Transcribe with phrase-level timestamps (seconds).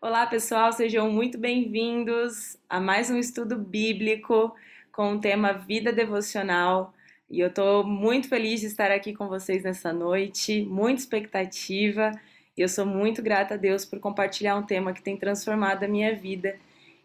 [0.00, 4.54] Olá, pessoal, sejam muito bem-vindos a mais um estudo bíblico
[4.92, 6.94] com o tema Vida Devocional.
[7.28, 12.12] E eu estou muito feliz de estar aqui com vocês nessa noite, muita expectativa.
[12.56, 15.88] E eu sou muito grata a Deus por compartilhar um tema que tem transformado a
[15.88, 16.56] minha vida.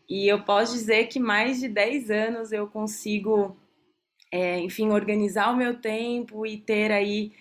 [0.08, 3.58] E eu posso dizer que mais de 10 anos eu consigo,
[4.32, 7.34] é, enfim, organizar o meu tempo e ter aí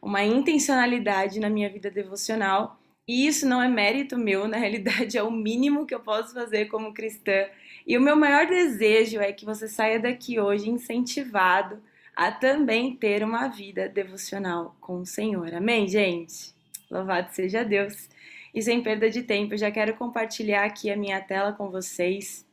[0.00, 2.80] uma intencionalidade na minha vida devocional.
[3.06, 6.66] E isso não é mérito meu, na realidade é o mínimo que eu posso fazer
[6.66, 7.46] como cristã.
[7.86, 11.82] E o meu maior desejo é que você saia daqui hoje incentivado
[12.16, 15.52] a também ter uma vida devocional com o Senhor.
[15.52, 16.54] Amém, gente?
[16.90, 18.08] Louvado seja Deus.
[18.54, 22.46] E sem perda de tempo, eu já quero compartilhar aqui a minha tela com vocês.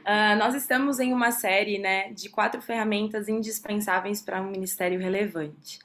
[0.00, 5.78] Uh, nós estamos em uma série né, de quatro ferramentas indispensáveis para um ministério relevante.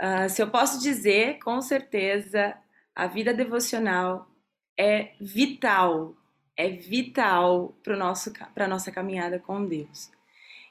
[0.00, 2.54] Uh, se eu posso dizer, com certeza,
[2.98, 4.28] a vida devocional
[4.76, 6.16] é vital,
[6.56, 7.94] é vital para
[8.64, 10.10] a nossa caminhada com Deus.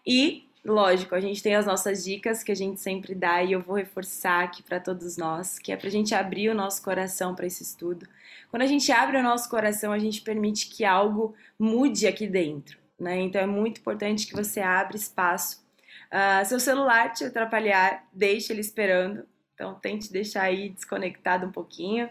[0.05, 3.61] E, lógico, a gente tem as nossas dicas que a gente sempre dá e eu
[3.61, 7.33] vou reforçar aqui para todos nós, que é para a gente abrir o nosso coração
[7.33, 8.05] para esse estudo.
[8.51, 12.77] Quando a gente abre o nosso coração, a gente permite que algo mude aqui dentro.
[12.99, 13.21] Né?
[13.21, 15.65] Então é muito importante que você abra espaço.
[16.11, 19.25] Uh, seu celular te atrapalhar, deixe ele esperando,
[19.57, 22.07] então tente deixar aí desconectado um pouquinho.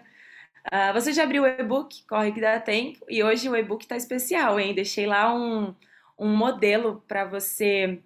[0.67, 2.03] Uh, você já abriu o e-book?
[2.09, 3.07] Corre que dá tempo.
[3.09, 4.75] E hoje o e-book está especial, hein?
[4.75, 5.73] Deixei lá um,
[6.19, 8.01] um modelo para você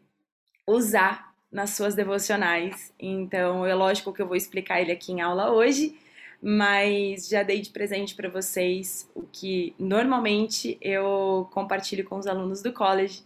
[0.66, 2.92] usar nas suas devocionais.
[2.98, 5.98] Então, é lógico que eu vou explicar ele aqui em aula hoje,
[6.42, 12.60] mas já dei de presente para vocês o que normalmente eu compartilho com os alunos
[12.60, 13.24] do college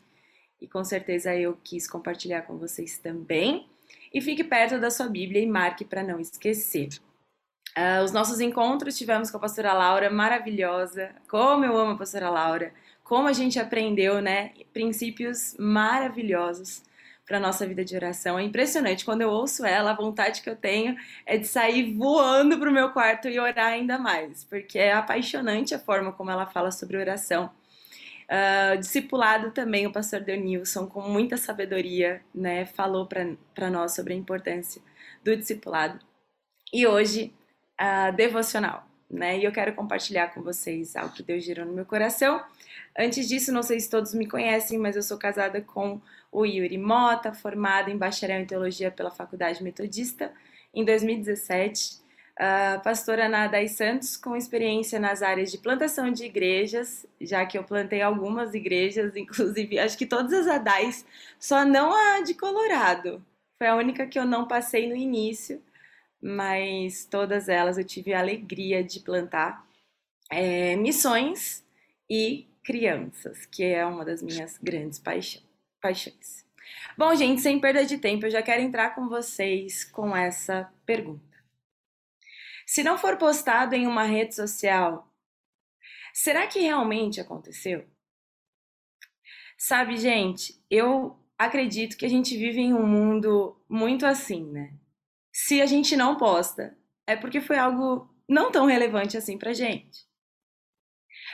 [0.60, 3.68] e com certeza eu quis compartilhar com vocês também.
[4.14, 6.88] E fique perto da sua Bíblia e marque para não esquecer.
[7.76, 11.10] Uh, os nossos encontros tivemos com a pastora Laura, maravilhosa.
[11.28, 12.72] Como eu amo a pastora Laura.
[13.02, 14.52] Como a gente aprendeu, né?
[14.72, 16.84] Princípios maravilhosos
[17.26, 18.38] para nossa vida de oração.
[18.38, 19.04] É impressionante.
[19.04, 22.72] Quando eu ouço ela, a vontade que eu tenho é de sair voando para o
[22.72, 26.96] meu quarto e orar ainda mais, porque é apaixonante a forma como ela fala sobre
[26.96, 27.50] oração.
[28.24, 34.16] Uh, discipulado também, o pastor Denilson, com muita sabedoria, né, falou para nós sobre a
[34.16, 34.80] importância
[35.22, 35.98] do discipulado.
[36.72, 37.34] E hoje,
[37.80, 41.84] uh, devocional, né, e eu quero compartilhar com vocês algo que Deus gerou no meu
[41.84, 42.42] coração.
[42.98, 46.00] Antes disso, não sei se todos me conhecem, mas eu sou casada com
[46.32, 50.32] o Yuri Mota, formada em bacharel em teologia pela Faculdade Metodista
[50.72, 52.03] em 2017
[52.38, 57.56] Uh, pastora Ana Adai Santos, com experiência nas áreas de plantação de igrejas, já que
[57.56, 61.06] eu plantei algumas igrejas, inclusive acho que todas as Adais,
[61.38, 63.24] só não a de Colorado.
[63.56, 65.62] Foi a única que eu não passei no início,
[66.20, 69.64] mas todas elas eu tive a alegria de plantar.
[70.30, 71.62] É, missões
[72.10, 75.42] e crianças, que é uma das minhas grandes paixão,
[75.80, 76.44] paixões.
[76.96, 81.33] Bom, gente, sem perda de tempo, eu já quero entrar com vocês com essa pergunta.
[82.66, 85.12] Se não for postado em uma rede social,
[86.12, 87.86] será que realmente aconteceu?
[89.58, 94.74] Sabe, gente, eu acredito que a gente vive em um mundo muito assim, né?
[95.32, 96.76] Se a gente não posta,
[97.06, 100.06] é porque foi algo não tão relevante assim pra gente.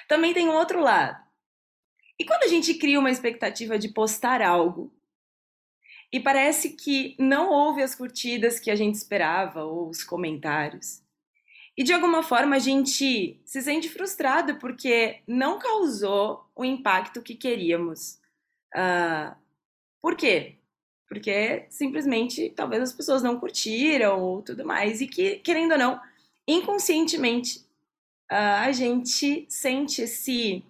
[0.09, 1.23] Também tem um outro lado.
[2.19, 4.95] E quando a gente cria uma expectativa de postar algo
[6.13, 11.03] e parece que não houve as curtidas que a gente esperava ou os comentários,
[11.81, 17.35] e de alguma forma a gente se sente frustrado porque não causou o impacto que
[17.35, 18.21] queríamos.
[18.77, 19.35] Uh,
[20.03, 20.59] por quê?
[21.09, 25.99] Porque simplesmente talvez as pessoas não curtiram ou tudo mais, e que, querendo ou não,
[26.47, 27.61] inconscientemente
[28.31, 30.63] uh, a gente sente esse,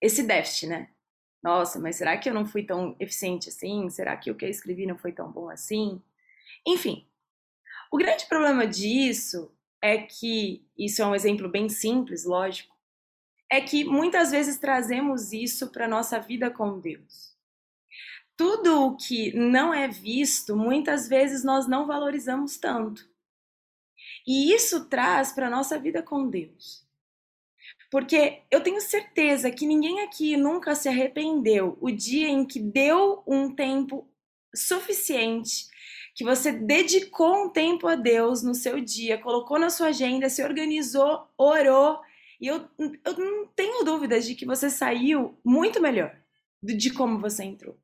[0.00, 0.88] esse déficit, né?
[1.42, 3.90] Nossa, mas será que eu não fui tão eficiente assim?
[3.90, 6.00] Será que o que eu escrevi não foi tão bom assim?
[6.66, 7.06] Enfim,
[7.92, 9.51] o grande problema disso
[9.82, 12.72] é que, isso é um exemplo bem simples, lógico,
[13.50, 17.36] é que muitas vezes trazemos isso para a nossa vida com Deus.
[18.36, 23.10] Tudo o que não é visto, muitas vezes nós não valorizamos tanto.
[24.26, 26.86] E isso traz para a nossa vida com Deus.
[27.90, 33.22] Porque eu tenho certeza que ninguém aqui nunca se arrependeu o dia em que deu
[33.26, 34.08] um tempo
[34.54, 35.66] suficiente
[36.14, 40.42] que você dedicou um tempo a Deus no seu dia, colocou na sua agenda, se
[40.44, 42.00] organizou, orou,
[42.40, 46.16] e eu, eu não tenho dúvidas de que você saiu muito melhor
[46.62, 47.78] de como você entrou.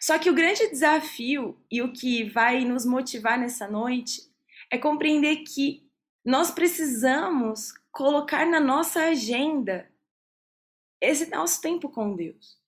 [0.00, 4.22] Só que o grande desafio e o que vai nos motivar nessa noite
[4.70, 5.88] é compreender que
[6.24, 9.90] nós precisamos colocar na nossa agenda
[11.00, 12.58] esse nosso tempo com Deus.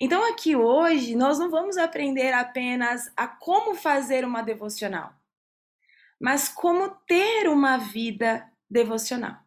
[0.00, 5.14] Então, aqui hoje, nós não vamos aprender apenas a como fazer uma devocional,
[6.20, 9.42] mas como ter uma vida devocional.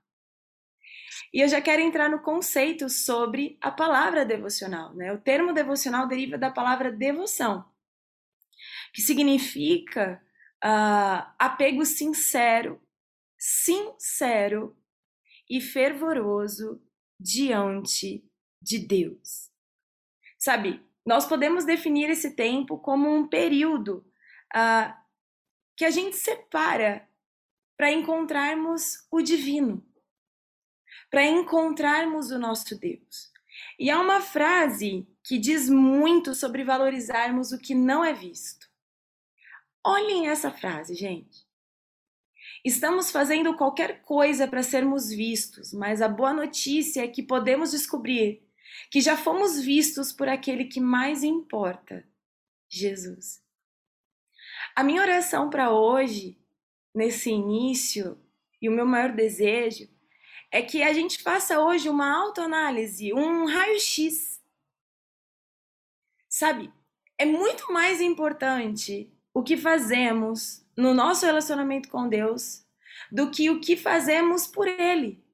[1.34, 4.94] E eu já quero entrar no conceito sobre a palavra devocional.
[4.96, 5.12] Né?
[5.12, 7.66] O termo devocional deriva da palavra devoção,
[8.94, 10.22] que significa
[10.64, 12.82] uh, apego sincero,
[13.38, 14.78] sincero
[15.50, 16.82] e fervoroso
[17.20, 18.24] diante
[18.62, 19.55] de Deus.
[20.46, 24.06] Sabe, nós podemos definir esse tempo como um período
[24.56, 24.94] uh,
[25.76, 27.10] que a gente separa
[27.76, 29.84] para encontrarmos o divino,
[31.10, 33.32] para encontrarmos o nosso Deus.
[33.80, 38.70] E há uma frase que diz muito sobre valorizarmos o que não é visto.
[39.84, 41.44] Olhem essa frase, gente.
[42.64, 48.45] Estamos fazendo qualquer coisa para sermos vistos, mas a boa notícia é que podemos descobrir
[48.90, 52.08] que já fomos vistos por aquele que mais importa,
[52.70, 53.44] Jesus.
[54.76, 56.38] A minha oração para hoje,
[56.94, 58.20] nesse início,
[58.62, 59.90] e o meu maior desejo,
[60.52, 64.42] é que a gente faça hoje uma autoanálise, um raio-x.
[66.30, 66.72] Sabe,
[67.18, 72.66] é muito mais importante o que fazemos no nosso relacionamento com Deus
[73.12, 75.25] do que o que fazemos por Ele.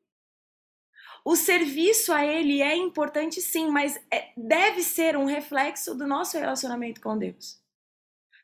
[1.23, 6.37] O serviço a Ele é importante sim, mas é, deve ser um reflexo do nosso
[6.37, 7.59] relacionamento com Deus.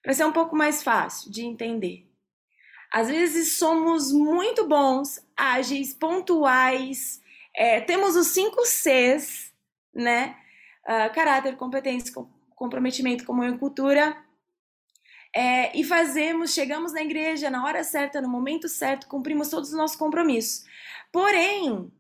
[0.04, 2.08] Para ser um pouco mais fácil de entender.
[2.92, 7.22] Às vezes somos muito bons, ágeis, pontuais,
[7.56, 9.52] é, temos os cinco Cs,
[9.94, 10.38] né?
[10.86, 12.14] Uh, caráter, competência,
[12.56, 14.16] comprometimento, comunhão e cultura,
[15.36, 19.76] é, e fazemos, chegamos na igreja na hora certa, no momento certo, cumprimos todos os
[19.76, 20.66] nossos compromissos.
[21.12, 21.92] Porém,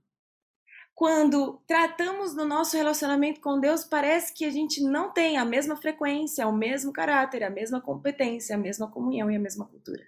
[0.97, 5.75] quando tratamos do nosso relacionamento com Deus, parece que a gente não tem a mesma
[5.75, 10.03] frequência, o mesmo caráter, a mesma competência, a mesma comunhão e a mesma cultura.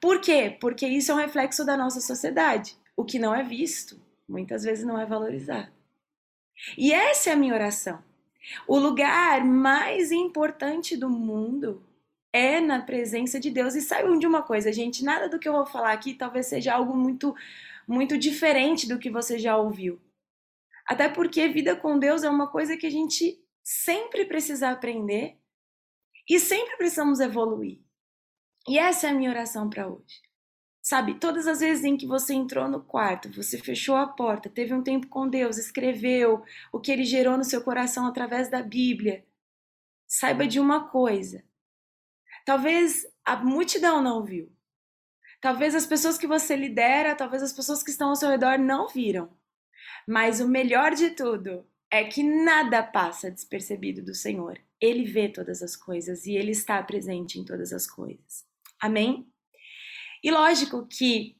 [0.00, 0.56] Por quê?
[0.58, 2.74] Porque isso é um reflexo da nossa sociedade.
[2.96, 5.70] O que não é visto, muitas vezes não é valorizado.
[6.78, 8.02] E essa é a minha oração.
[8.66, 11.86] O lugar mais importante do mundo
[12.32, 13.74] é na presença de Deus.
[13.74, 16.72] E saibam de uma coisa, gente, nada do que eu vou falar aqui talvez seja
[16.72, 17.36] algo muito
[17.88, 19.98] muito diferente do que você já ouviu.
[20.86, 25.38] Até porque vida com Deus é uma coisa que a gente sempre precisa aprender
[26.28, 27.80] e sempre precisamos evoluir.
[28.68, 30.20] E essa é a minha oração para hoje.
[30.82, 34.72] Sabe, todas as vezes em que você entrou no quarto, você fechou a porta, teve
[34.72, 36.42] um tempo com Deus, escreveu
[36.72, 39.26] o que ele gerou no seu coração através da Bíblia,
[40.06, 41.44] saiba de uma coisa.
[42.44, 44.50] Talvez a multidão não viu.
[45.40, 48.88] Talvez as pessoas que você lidera, talvez as pessoas que estão ao seu redor não
[48.88, 49.30] viram.
[50.06, 54.60] Mas o melhor de tudo é que nada passa despercebido do Senhor.
[54.80, 58.46] Ele vê todas as coisas e ele está presente em todas as coisas.
[58.80, 59.26] Amém?
[60.22, 61.36] E lógico que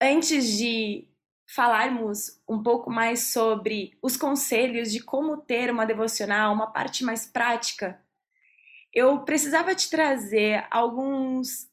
[0.00, 1.08] antes de
[1.46, 7.26] falarmos um pouco mais sobre os conselhos de como ter uma devocional, uma parte mais
[7.26, 8.02] prática,
[8.92, 11.70] eu precisava te trazer alguns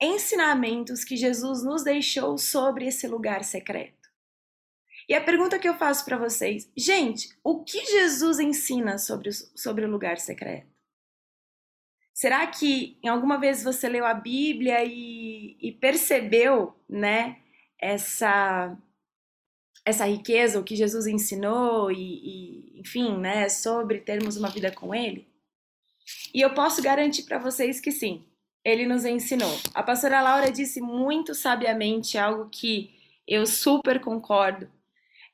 [0.00, 4.08] ensinamentos que Jesus nos deixou sobre esse lugar secreto.
[5.08, 9.84] E a pergunta que eu faço para vocês, gente, o que Jesus ensina sobre sobre
[9.84, 10.68] o lugar secreto?
[12.12, 17.38] Será que em alguma vez você leu a Bíblia e, e percebeu, né,
[17.80, 18.76] essa
[19.84, 24.94] essa riqueza, o que Jesus ensinou e, e, enfim, né, sobre termos uma vida com
[24.94, 25.26] Ele?
[26.34, 28.26] E eu posso garantir para vocês que sim,
[28.68, 29.58] Ele nos ensinou.
[29.74, 32.94] A pastora Laura disse muito sabiamente algo que
[33.26, 34.70] eu super concordo.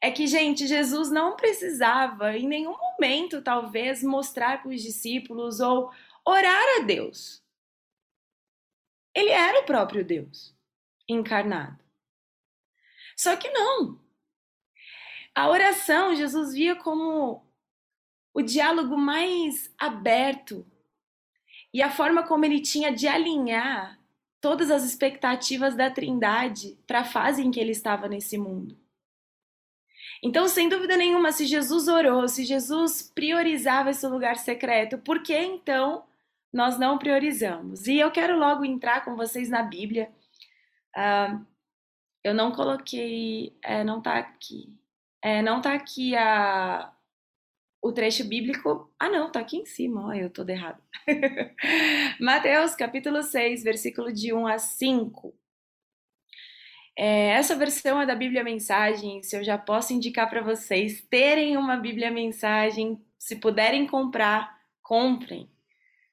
[0.01, 5.91] É que, gente, Jesus não precisava em nenhum momento, talvez, mostrar para os discípulos ou
[6.25, 7.43] orar a Deus.
[9.13, 10.55] Ele era o próprio Deus
[11.09, 11.83] encarnado.
[13.17, 14.01] Só que não.
[15.35, 17.45] A oração Jesus via como
[18.33, 20.65] o diálogo mais aberto
[21.75, 23.99] e a forma como ele tinha de alinhar
[24.41, 28.79] todas as expectativas da Trindade para a fase em que ele estava nesse mundo.
[30.23, 35.37] Então, sem dúvida nenhuma, se Jesus orou, se Jesus priorizava esse lugar secreto, por que
[35.37, 36.05] então
[36.53, 37.89] nós não priorizamos.
[37.89, 40.13] E eu quero logo entrar com vocês na Bíblia.
[40.97, 41.45] Uh,
[42.23, 44.73] eu não coloquei, é, não tá aqui.
[45.21, 46.94] É, não tá aqui a,
[47.85, 48.91] o trecho bíblico.
[48.99, 50.07] Ah, não, tá aqui em cima.
[50.07, 50.83] Olha, eu tô errado.
[52.19, 55.35] Mateus, capítulo 6, versículo de 1 a 5.
[56.97, 59.31] É, essa versão é da Bíblia Mensagens.
[59.35, 63.05] Eu já posso indicar para vocês terem uma Bíblia Mensagem.
[63.19, 65.51] Se puderem comprar, comprem.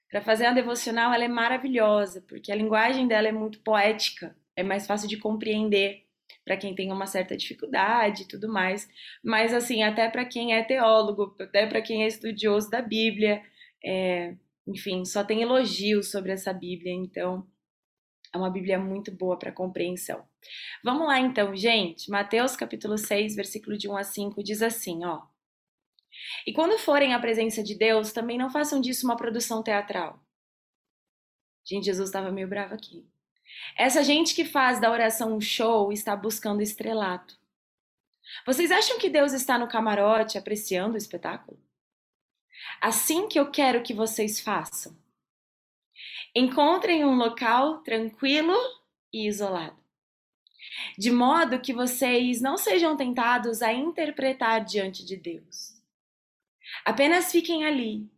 [0.09, 4.61] Para fazer a devocional, ela é maravilhosa, porque a linguagem dela é muito poética, é
[4.61, 6.05] mais fácil de compreender
[6.51, 8.85] para quem tem uma certa dificuldade e tudo mais.
[9.23, 13.41] Mas, assim, até para quem é teólogo, até para quem é estudioso da Bíblia,
[13.81, 14.35] é,
[14.67, 17.47] enfim, só tem elogios sobre essa Bíblia, então
[18.33, 20.27] é uma Bíblia muito boa para compreensão.
[20.83, 22.11] Vamos lá então, gente.
[22.11, 25.21] Mateus capítulo 6, versículo de 1 a 5 diz assim, ó:
[26.45, 30.21] E quando forem à presença de Deus, também não façam disso uma produção teatral.
[31.65, 33.09] Gente, Jesus estava meio bravo aqui.
[33.77, 37.39] Essa gente que faz da oração um show está buscando estrelato.
[38.45, 41.59] Vocês acham que Deus está no camarote apreciando o espetáculo?
[42.79, 44.95] Assim que eu quero que vocês façam.
[46.35, 48.55] Encontrem um local tranquilo
[49.11, 49.77] e isolado,
[50.97, 55.73] de modo que vocês não sejam tentados a interpretar diante de Deus.
[56.85, 58.09] Apenas fiquem ali,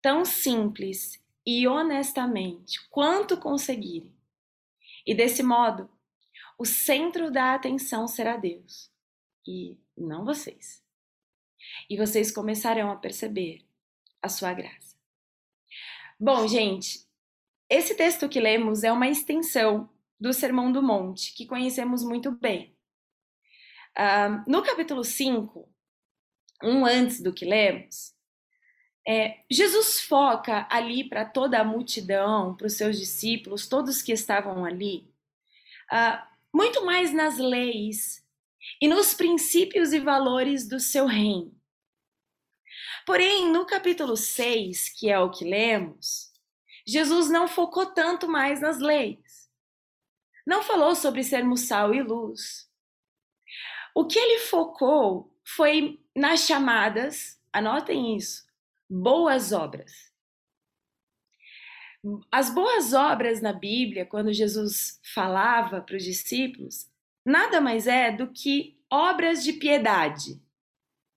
[0.00, 4.17] tão simples e honestamente quanto conseguirem.
[5.08, 5.88] E desse modo,
[6.58, 8.92] o centro da atenção será Deus
[9.46, 10.84] e não vocês.
[11.88, 13.64] E vocês começarão a perceber
[14.20, 14.94] a sua graça.
[16.20, 17.08] Bom, gente,
[17.70, 19.88] esse texto que lemos é uma extensão
[20.20, 22.76] do Sermão do Monte, que conhecemos muito bem.
[23.96, 25.66] Uh, no capítulo 5,
[26.62, 28.14] um antes do que lemos,
[29.08, 34.66] é, Jesus foca ali para toda a multidão, para os seus discípulos, todos que estavam
[34.66, 35.10] ali,
[35.90, 36.22] uh,
[36.54, 38.22] muito mais nas leis
[38.82, 41.58] e nos princípios e valores do seu reino.
[43.06, 46.30] Porém, no capítulo 6, que é o que lemos,
[46.86, 49.48] Jesus não focou tanto mais nas leis.
[50.46, 52.70] Não falou sobre sermos sal e luz.
[53.94, 58.47] O que ele focou foi nas chamadas, anotem isso,
[58.88, 59.92] boas obras.
[62.30, 66.88] As boas obras na Bíblia, quando Jesus falava para os discípulos,
[67.24, 70.40] nada mais é do que obras de piedade.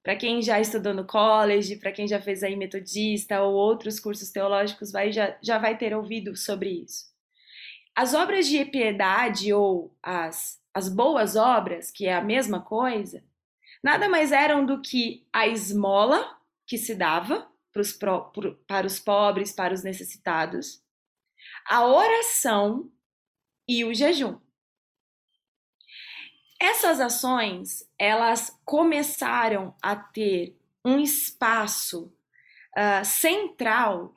[0.03, 4.31] Para quem já estudou no college, para quem já fez aí metodista ou outros cursos
[4.31, 7.11] teológicos, vai, já, já vai ter ouvido sobre isso.
[7.95, 13.23] As obras de piedade ou as, as boas obras, que é a mesma coisa,
[13.83, 18.31] nada mais eram do que a esmola que se dava pros, pro,
[18.67, 20.83] para os pobres, para os necessitados,
[21.67, 22.91] a oração
[23.67, 24.39] e o jejum.
[26.59, 32.13] Essas ações, elas começaram a ter um espaço
[32.77, 34.13] uh, central,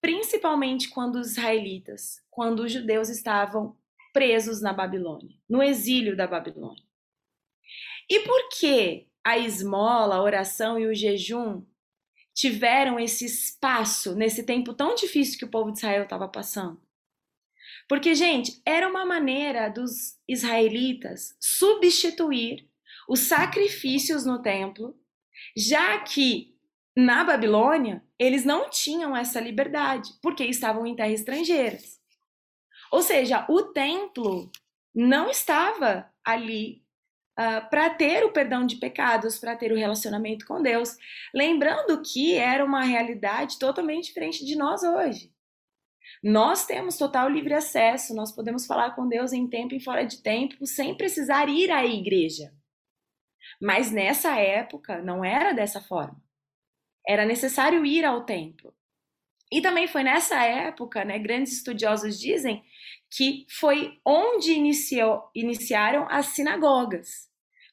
[0.00, 3.76] principalmente quando os israelitas, quando os judeus estavam
[4.12, 6.82] presos na Babilônia, no exílio da Babilônia.
[8.10, 11.62] E por que a esmola, a oração e o jejum
[12.38, 16.80] tiveram esse espaço nesse tempo tão difícil que o povo de Israel estava passando?
[17.88, 22.68] Porque, gente, era uma maneira dos israelitas substituir
[23.08, 24.96] os sacrifícios no templo,
[25.56, 26.56] já que
[26.96, 31.98] na Babilônia eles não tinham essa liberdade, porque estavam em terras estrangeiras.
[32.92, 34.48] Ou seja, o templo
[34.94, 36.84] não estava ali
[37.38, 40.96] uh, ah, para ter o perdão de pecados, para ter o relacionamento com Deus.
[41.34, 45.32] Lembrando que era uma realidade totalmente diferente de nós hoje.
[46.22, 50.20] Nós temos total livre acesso, nós podemos falar com Deus em tempo e fora de
[50.20, 52.52] tempo sem precisar ir à igreja.
[53.60, 56.20] Mas nessa época não era dessa forma.
[57.06, 58.74] Era necessário ir ao templo.
[59.50, 62.62] E também foi nessa época, né, grandes estudiosos dizem
[63.10, 67.27] que foi onde iniciou, iniciaram as sinagogas.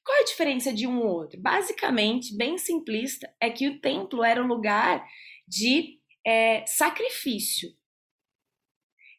[0.05, 1.41] Qual é a diferença de um ou outro?
[1.41, 5.03] Basicamente, bem simplista, é que o templo era um lugar
[5.47, 7.75] de é, sacrifício.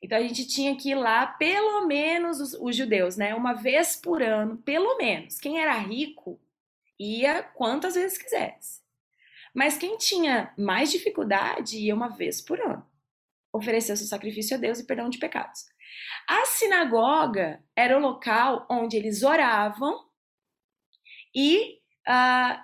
[0.00, 3.34] Então a gente tinha que ir lá, pelo menos os, os, judeus, né?
[3.34, 5.40] Uma vez por ano, pelo menos.
[5.40, 6.40] Quem era rico
[7.00, 8.80] ia quantas vezes quisesse.
[9.52, 12.86] Mas quem tinha mais dificuldade ia uma vez por ano.
[13.52, 15.64] Oferecer seu sacrifício a Deus e perdão de pecados.
[16.28, 20.05] A sinagoga era o local onde eles oravam
[21.36, 22.58] e uh,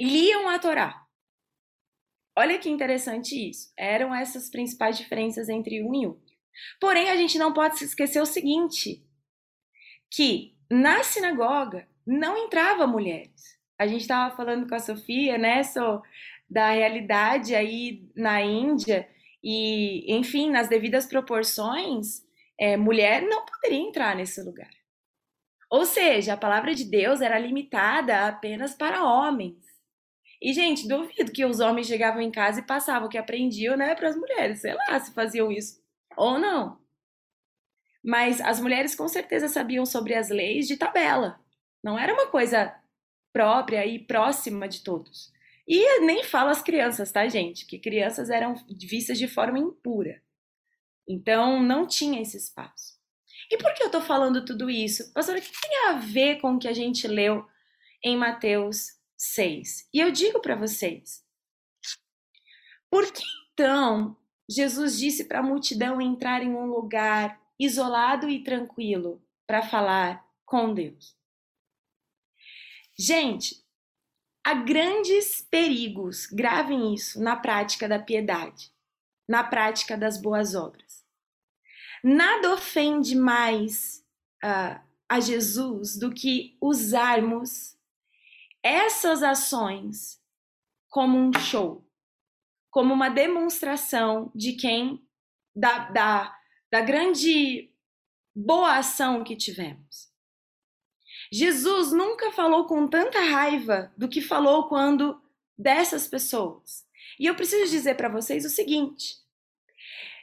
[0.00, 1.00] liam a Torá.
[2.36, 3.72] Olha que interessante isso.
[3.78, 6.20] Eram essas principais diferenças entre um e um.
[6.80, 9.06] Porém, a gente não pode se esquecer o seguinte:
[10.10, 13.56] que na sinagoga não entrava mulheres.
[13.78, 16.02] A gente estava falando com a Sofia, né, so,
[16.48, 19.08] da realidade aí na Índia
[19.42, 22.22] e, enfim, nas devidas proporções,
[22.58, 24.70] é, mulher não poderia entrar nesse lugar.
[25.72, 29.56] Ou seja, a palavra de Deus era limitada apenas para homens.
[30.38, 33.94] E, gente, duvido que os homens chegavam em casa e passavam o que aprendiam, né,
[33.94, 34.60] para as mulheres.
[34.60, 35.82] Sei lá se faziam isso
[36.14, 36.78] ou não.
[38.04, 41.40] Mas as mulheres com certeza sabiam sobre as leis de tabela.
[41.82, 42.78] Não era uma coisa
[43.32, 45.32] própria e próxima de todos.
[45.66, 47.64] E nem falo as crianças, tá, gente?
[47.64, 50.20] Que crianças eram vistas de forma impura.
[51.08, 52.91] Então, não tinha esse espaço.
[53.52, 55.12] E por que eu tô falando tudo isso?
[55.12, 57.46] Pastor, o que tem a ver com o que a gente leu
[58.02, 59.90] em Mateus 6?
[59.92, 61.22] E eu digo para vocês,
[62.90, 64.16] por que então
[64.48, 70.72] Jesus disse para a multidão entrar em um lugar isolado e tranquilo para falar com
[70.72, 71.14] Deus?
[72.98, 73.62] Gente,
[74.42, 78.72] há grandes perigos, gravem isso, na prática da piedade,
[79.28, 81.01] na prática das boas obras.
[82.02, 84.04] Nada ofende mais
[84.44, 87.76] uh, a Jesus do que usarmos
[88.62, 90.20] essas ações
[90.88, 91.86] como um show,
[92.70, 95.06] como uma demonstração de quem,
[95.54, 96.38] da, da,
[96.70, 97.72] da grande
[98.34, 100.10] boa ação que tivemos.
[101.30, 105.20] Jesus nunca falou com tanta raiva do que falou quando
[105.56, 106.84] dessas pessoas.
[107.18, 109.21] E eu preciso dizer para vocês o seguinte: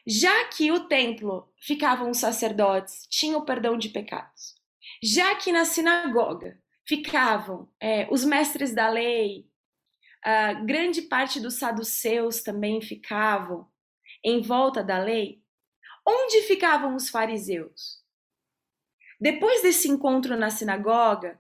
[0.10, 4.56] já que o templo ficavam os sacerdotes, tinha o perdão de pecados,
[5.04, 9.48] já que na sinagoga ficavam é, os mestres da lei,
[10.24, 13.70] a grande parte dos saduceus também ficavam
[14.26, 15.44] em volta da lei,
[16.06, 18.04] onde ficavam os fariseus?
[19.22, 21.40] Depois desse encontro na sinagoga,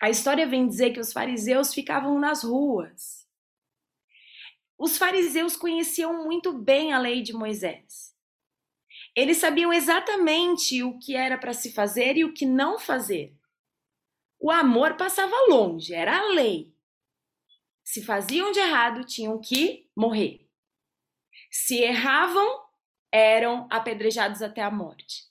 [0.00, 3.21] a história vem dizer que os fariseus ficavam nas ruas.
[4.82, 8.16] Os fariseus conheciam muito bem a lei de Moisés.
[9.14, 13.32] Eles sabiam exatamente o que era para se fazer e o que não fazer.
[14.40, 16.74] O amor passava longe, era a lei.
[17.84, 20.50] Se faziam de errado, tinham que morrer.
[21.48, 22.64] Se erravam,
[23.12, 25.30] eram apedrejados até a morte.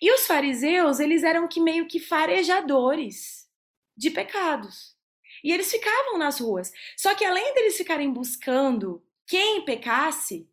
[0.00, 3.50] E os fariseus, eles eram que meio que farejadores
[3.96, 4.95] de pecados.
[5.42, 6.72] E eles ficavam nas ruas.
[6.96, 10.48] Só que além deles ficarem buscando quem pecasse,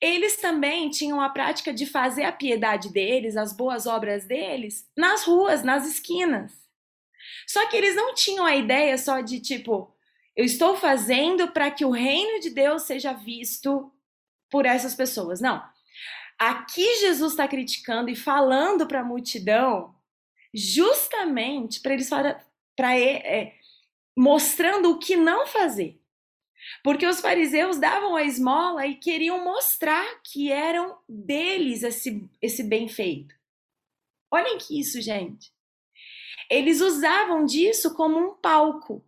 [0.00, 5.24] eles também tinham a prática de fazer a piedade deles, as boas obras deles, nas
[5.24, 6.52] ruas, nas esquinas.
[7.46, 9.92] Só que eles não tinham a ideia só de tipo,
[10.36, 13.92] eu estou fazendo para que o reino de Deus seja visto
[14.48, 15.40] por essas pessoas.
[15.40, 15.62] Não.
[16.38, 19.96] Aqui Jesus está criticando e falando para a multidão,
[20.54, 22.08] justamente para eles
[22.78, 23.58] para é,
[24.16, 26.00] mostrando o que não fazer.
[26.84, 32.88] Porque os fariseus davam a esmola e queriam mostrar que eram deles esse, esse bem
[32.88, 33.34] feito.
[34.30, 35.52] Olhem que isso, gente.
[36.48, 39.04] Eles usavam disso como um palco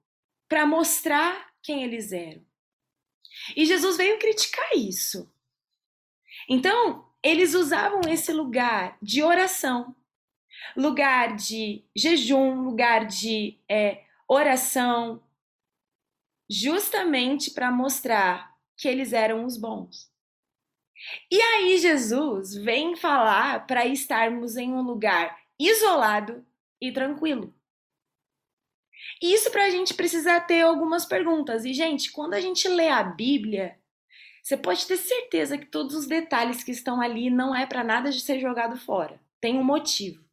[0.49, 2.45] para mostrar quem eles eram.
[3.55, 5.33] E Jesus veio criticar isso.
[6.49, 9.95] Então, eles usavam esse lugar de oração,
[10.77, 15.23] lugar de jejum, lugar de é, oração,
[16.49, 20.11] justamente para mostrar que eles eram os bons.
[21.31, 26.45] E aí Jesus vem falar para estarmos em um lugar isolado
[26.81, 27.55] e tranquilo.
[29.21, 31.65] Isso para a gente precisa ter algumas perguntas.
[31.65, 33.79] E, gente, quando a gente lê a Bíblia,
[34.43, 38.11] você pode ter certeza que todos os detalhes que estão ali não é para nada
[38.11, 39.21] de ser jogado fora.
[39.41, 40.25] Tem um motivo.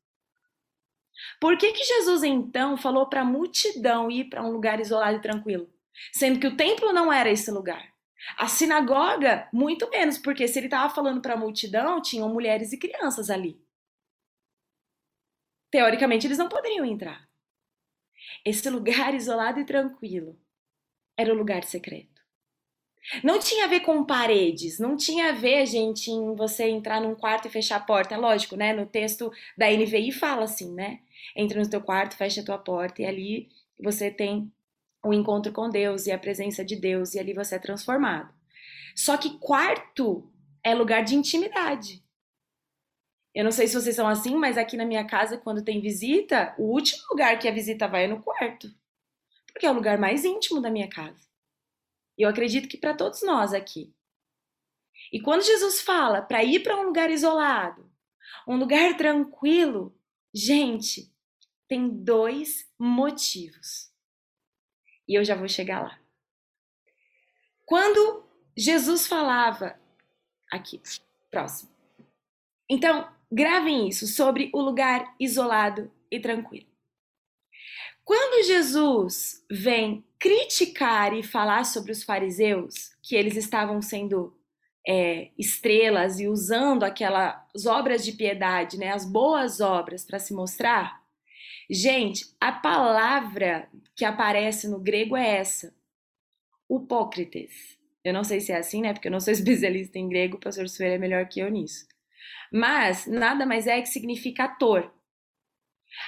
[1.39, 5.21] Por que, que Jesus então falou para a multidão ir para um lugar isolado e
[5.21, 5.69] tranquilo?
[6.11, 7.93] Sendo que o templo não era esse lugar.
[8.37, 12.77] A sinagoga, muito menos, porque se ele estava falando para a multidão, tinham mulheres e
[12.77, 13.61] crianças ali.
[15.69, 17.27] Teoricamente, eles não poderiam entrar.
[18.43, 20.39] Esse lugar isolado e tranquilo
[21.15, 22.17] era o lugar secreto.
[23.23, 27.15] Não tinha a ver com paredes, não tinha a ver, gente, em você entrar num
[27.15, 28.17] quarto e fechar a porta.
[28.17, 28.73] Lógico, né?
[28.73, 30.99] No texto da NVI fala assim, né?
[31.35, 34.51] Entra no teu quarto, fecha a tua porta e ali você tem
[35.03, 38.33] o um encontro com Deus e a presença de Deus e ali você é transformado.
[38.95, 40.29] Só que quarto
[40.63, 42.03] é lugar de intimidade.
[43.33, 46.55] Eu não sei se vocês são assim, mas aqui na minha casa, quando tem visita,
[46.57, 48.67] o último lugar que a visita vai é no quarto.
[49.53, 51.27] Porque é o lugar mais íntimo da minha casa.
[52.17, 53.93] E eu acredito que para todos nós aqui.
[55.13, 57.87] E quando Jesus fala para ir para um lugar isolado,
[58.47, 59.95] um lugar tranquilo,
[60.33, 61.13] gente,
[61.67, 63.91] tem dois motivos.
[65.07, 65.99] E eu já vou chegar lá.
[67.65, 68.23] Quando
[68.55, 69.79] Jesus falava
[70.51, 70.81] aqui,
[71.29, 71.71] próximo.
[72.69, 76.67] Então, gravem isso sobre o lugar isolado e tranquilo.
[78.03, 84.33] Quando Jesus vem criticar e falar sobre os fariseus, que eles estavam sendo
[84.87, 91.05] é, estrelas e usando aquelas obras de piedade, né, as boas obras para se mostrar,
[91.69, 95.73] gente, a palavra que aparece no grego é essa,
[96.69, 97.77] hipócrites.
[98.03, 100.39] Eu não sei se é assim, né, porque eu não sou especialista em grego, o
[100.39, 101.87] pastor Sueli é melhor que eu nisso.
[102.51, 104.93] Mas nada mais é que significa ator.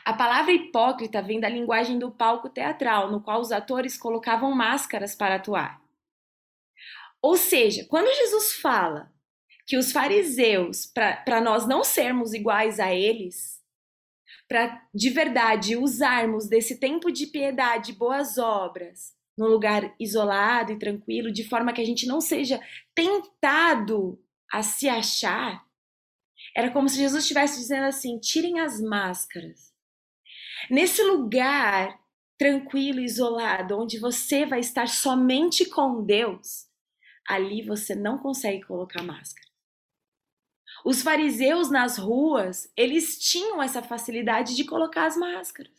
[0.06, 5.15] A palavra hipócrita vem da linguagem do palco teatral, no qual os atores colocavam máscaras
[5.15, 5.82] para atuar.
[7.22, 9.12] Ou seja, quando Jesus fala
[9.65, 13.59] que os fariseus, para nós não sermos iguais a eles,
[14.50, 21.32] para de verdade usarmos desse tempo de piedade, boas obras, num lugar isolado e tranquilo,
[21.32, 22.60] de forma que a gente não seja
[22.96, 24.20] tentado
[24.52, 25.64] a se achar,
[26.56, 29.72] era como se Jesus estivesse dizendo assim: tirem as máscaras.
[30.70, 32.00] Nesse lugar
[32.38, 36.68] tranquilo, isolado, onde você vai estar somente com Deus,
[37.28, 39.49] ali você não consegue colocar máscara.
[40.86, 45.74] Os fariseus nas ruas, eles tinham essa facilidade de colocar as máscaras.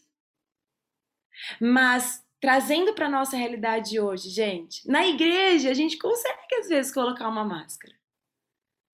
[1.60, 7.28] Mas trazendo para nossa realidade hoje, gente, na igreja a gente consegue às vezes colocar
[7.28, 7.94] uma máscara.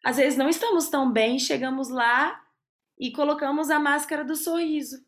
[0.05, 2.45] Às vezes não estamos tão bem, chegamos lá
[2.99, 5.05] e colocamos a máscara do sorriso.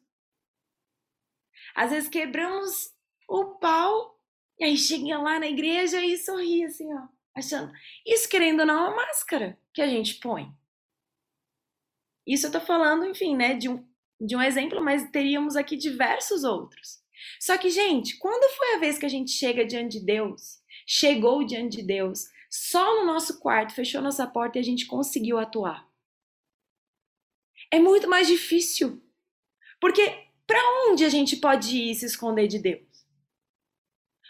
[1.74, 2.92] Às vezes quebramos
[3.28, 4.20] o pau
[4.58, 7.72] e aí chega lá na igreja e sorri assim, ó, achando.
[8.04, 10.52] Isso querendo ou não é uma máscara que a gente põe.
[12.28, 13.82] Isso eu tô falando, enfim, né, de um,
[14.20, 16.98] de um exemplo, mas teríamos aqui diversos outros.
[17.40, 21.42] Só que, gente, quando foi a vez que a gente chega diante de Deus, chegou
[21.42, 25.88] diante de Deus, só no nosso quarto, fechou nossa porta e a gente conseguiu atuar.
[27.70, 29.02] É muito mais difícil.
[29.80, 32.86] Porque para onde a gente pode ir se esconder de Deus?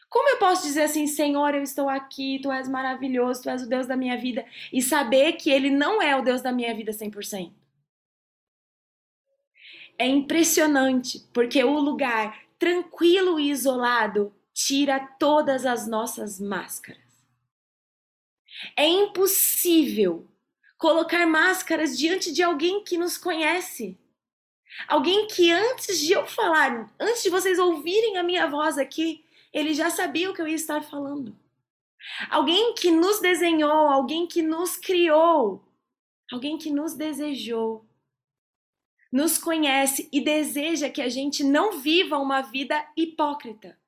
[0.09, 3.69] Como eu posso dizer assim, Senhor, eu estou aqui, tu és maravilhoso, tu és o
[3.69, 6.93] Deus da minha vida, e saber que Ele não é o Deus da minha vida
[6.93, 7.58] 100%?
[9.99, 17.03] É impressionante, porque o lugar tranquilo e isolado tira todas as nossas máscaras.
[18.77, 20.27] É impossível
[20.77, 23.99] colocar máscaras diante de alguém que nos conhece.
[24.87, 29.75] Alguém que antes de eu falar, antes de vocês ouvirem a minha voz aqui, ele
[29.75, 31.37] já sabia o que eu ia estar falando.
[32.31, 35.65] Alguém que nos desenhou, alguém que nos criou,
[36.31, 37.85] alguém que nos desejou,
[39.11, 43.79] nos conhece e deseja que a gente não viva uma vida hipócrita.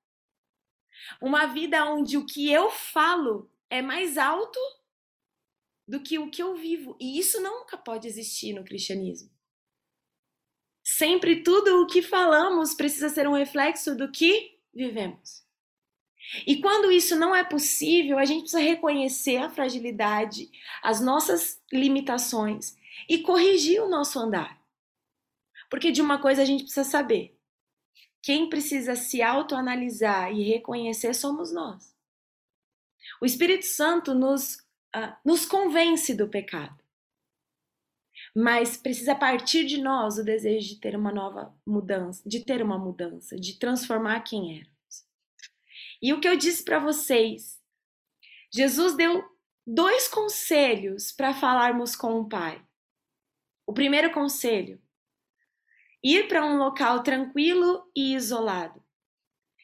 [1.20, 4.58] Uma vida onde o que eu falo é mais alto
[5.86, 6.96] do que o que eu vivo.
[7.00, 9.30] E isso nunca pode existir no cristianismo.
[10.82, 15.44] Sempre tudo o que falamos precisa ser um reflexo do que vivemos.
[16.46, 20.50] E quando isso não é possível, a gente precisa reconhecer a fragilidade,
[20.82, 22.76] as nossas limitações
[23.08, 24.59] e corrigir o nosso andar.
[25.70, 27.38] Porque de uma coisa a gente precisa saber:
[28.20, 31.96] quem precisa se autoanalisar e reconhecer somos nós.
[33.22, 34.56] O Espírito Santo nos,
[34.94, 36.78] uh, nos convence do pecado.
[38.34, 42.78] Mas precisa partir de nós o desejo de ter uma nova mudança, de ter uma
[42.78, 45.06] mudança, de transformar quem éramos.
[46.02, 47.60] E o que eu disse para vocês,
[48.52, 49.24] Jesus deu
[49.66, 52.64] dois conselhos para falarmos com o Pai.
[53.66, 54.80] O primeiro conselho:
[56.02, 58.82] ir para um local tranquilo e isolado.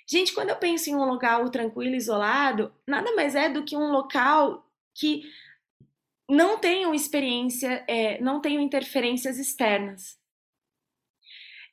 [0.08, 3.76] Gente, quando eu penso em um local tranquilo e isolado, nada mais é do que
[3.76, 5.24] um local que
[6.28, 10.18] não tenham experiência, é, não tenham interferências externas.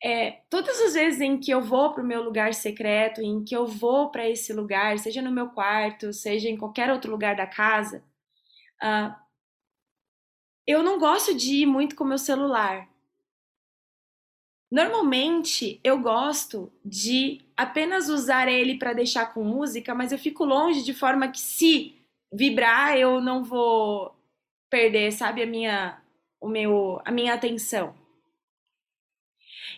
[0.04, 3.56] É, todas as vezes em que eu vou para o meu lugar secreto, em que
[3.56, 7.48] eu vou para esse lugar, seja no meu quarto, seja em qualquer outro lugar da
[7.48, 8.04] casa,
[8.84, 9.16] uh,
[10.68, 12.90] eu não gosto de ir muito com o meu celular.
[14.74, 20.82] Normalmente eu gosto de apenas usar ele para deixar com música, mas eu fico longe
[20.84, 21.96] de forma que se
[22.34, 24.16] vibrar eu não vou
[24.72, 26.02] perder, sabe, a minha
[26.42, 27.94] o meu a minha atenção.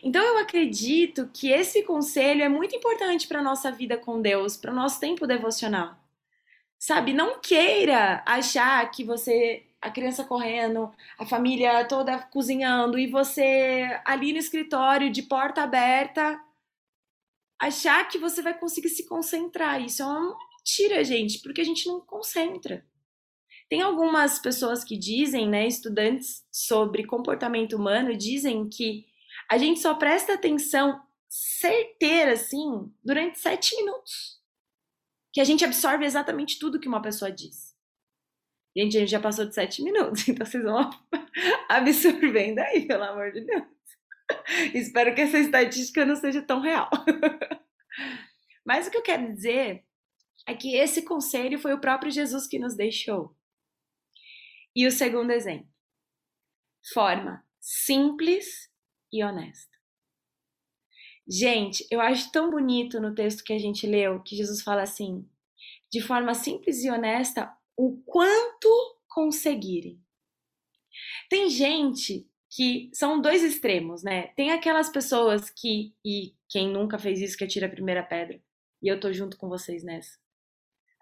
[0.01, 4.71] Então eu acredito que esse conselho é muito importante para nossa vida com Deus, para
[4.71, 5.97] o nosso tempo devocional.
[6.79, 14.02] Sabe, não queira achar que você a criança correndo, a família toda cozinhando e você
[14.04, 16.41] ali no escritório de porta aberta,
[17.60, 19.80] achar que você vai conseguir se concentrar.
[19.80, 22.84] Isso é uma mentira, gente, porque a gente não concentra.
[23.69, 29.06] Tem algumas pessoas que dizem, né, estudantes sobre comportamento humano, dizem que
[29.50, 34.39] a gente só presta atenção certeira, assim, durante sete minutos.
[35.32, 37.74] Que a gente absorve exatamente tudo que uma pessoa diz.
[38.75, 40.89] Gente, a gente já passou de sete minutos, então vocês vão
[41.69, 43.63] absorvendo aí, pelo amor de Deus.
[44.73, 46.89] Espero que essa estatística não seja tão real.
[48.65, 49.85] Mas o que eu quero dizer
[50.47, 53.35] é que esse conselho foi o próprio Jesus que nos deixou.
[54.75, 55.69] E o segundo exemplo.
[56.93, 58.69] Forma simples
[59.11, 59.73] e honesta.
[61.27, 65.27] Gente, eu acho tão bonito no texto que a gente leu que Jesus fala assim:
[65.91, 68.69] de forma simples e honesta, o quanto
[69.07, 69.99] conseguirem.
[71.29, 74.27] Tem gente que são dois extremos, né?
[74.35, 78.39] Tem aquelas pessoas que, e quem nunca fez isso, que atira a primeira pedra,
[78.81, 80.17] e eu tô junto com vocês nessa,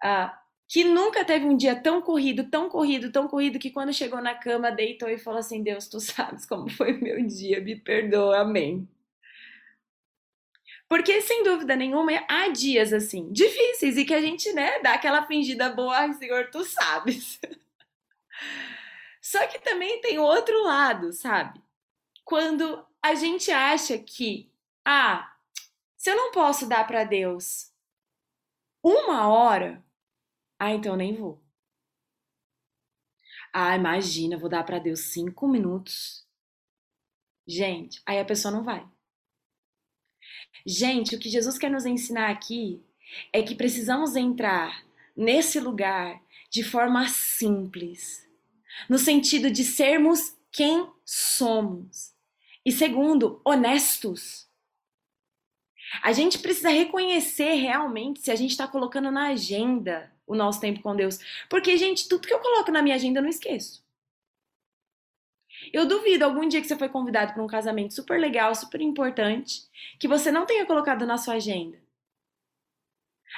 [0.02, 0.36] ah,
[0.68, 4.34] que nunca teve um dia tão corrido, tão corrido, tão corrido, que quando chegou na
[4.34, 8.88] cama, deitou e falou assim: Deus, tu sabes como foi meu dia, me perdoa, amém.
[10.88, 15.26] Porque, sem dúvida nenhuma, há dias assim, difíceis, e que a gente, né, dá aquela
[15.26, 17.40] fingida boa, Senhor, tu sabes.
[19.20, 21.62] Só que também tem outro lado, sabe?
[22.24, 24.52] Quando a gente acha que,
[24.84, 25.34] ah,
[25.96, 27.72] se eu não posso dar para Deus
[28.82, 29.82] uma hora,
[30.58, 31.42] ah, então nem vou.
[33.52, 36.26] Ah, imagina, vou dar para Deus cinco minutos.
[37.46, 38.86] Gente, aí a pessoa não vai.
[40.66, 42.82] Gente, o que Jesus quer nos ensinar aqui
[43.32, 44.84] é que precisamos entrar
[45.16, 48.28] nesse lugar de forma simples,
[48.88, 52.14] no sentido de sermos quem somos.
[52.64, 54.48] E segundo, honestos.
[56.02, 60.80] A gente precisa reconhecer realmente se a gente está colocando na agenda o nosso tempo
[60.80, 61.18] com Deus.
[61.48, 63.83] Porque, gente, tudo que eu coloco na minha agenda eu não esqueço.
[65.74, 69.62] Eu duvido algum dia que você foi convidado para um casamento super legal, super importante,
[69.98, 71.82] que você não tenha colocado na sua agenda.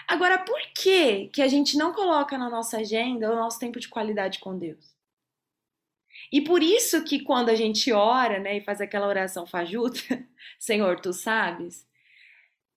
[0.07, 3.89] Agora, por que que a gente não coloca na nossa agenda o nosso tempo de
[3.89, 4.95] qualidade com Deus?
[6.31, 9.99] E por isso que quando a gente ora, né, e faz aquela oração fajuta,
[10.61, 11.89] Senhor, tu sabes,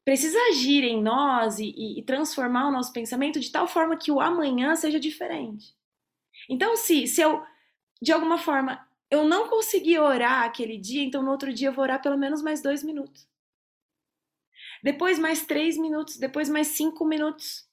[0.05, 4.21] precisa agir em nós e, e, transformar o nosso pensamento de tal forma que o
[4.21, 5.75] amanhã seja diferente.
[6.47, 7.43] Então, se, se eu,
[8.01, 11.83] de alguma forma, eu não consegui orar aquele dia, então no outro dia eu vou
[11.83, 13.27] orar pelo menos mais dois minutos.
[14.83, 17.67] Depois mais três minutos, depois mais cinco minutos.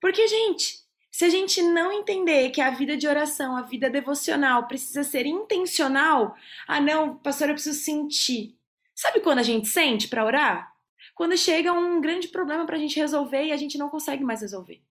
[0.00, 4.66] Porque, gente, se a gente não entender que a vida de oração, a vida devocional
[4.66, 8.58] precisa ser intencional, ah não, pastor, eu preciso sentir.
[8.94, 10.74] Sabe quando a gente sente para orar?
[11.14, 14.42] Quando chega um grande problema para a gente resolver e a gente não consegue mais
[14.42, 14.82] resolver.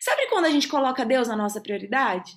[0.00, 2.32] Sabe quando a gente coloca Deus na nossa prioridade?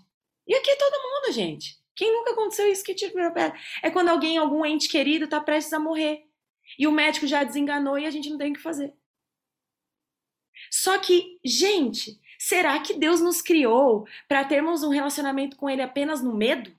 [0.48, 1.80] E aqui é todo mundo, gente.
[1.96, 3.60] Quem nunca aconteceu isso que tira a pedra?
[3.84, 6.26] É quando alguém, algum ente querido, está prestes a morrer.
[6.78, 8.94] E o médico já desenganou e a gente não tem o que fazer.
[10.70, 16.22] Só que, gente, será que Deus nos criou para termos um relacionamento com Ele apenas
[16.22, 16.76] no medo?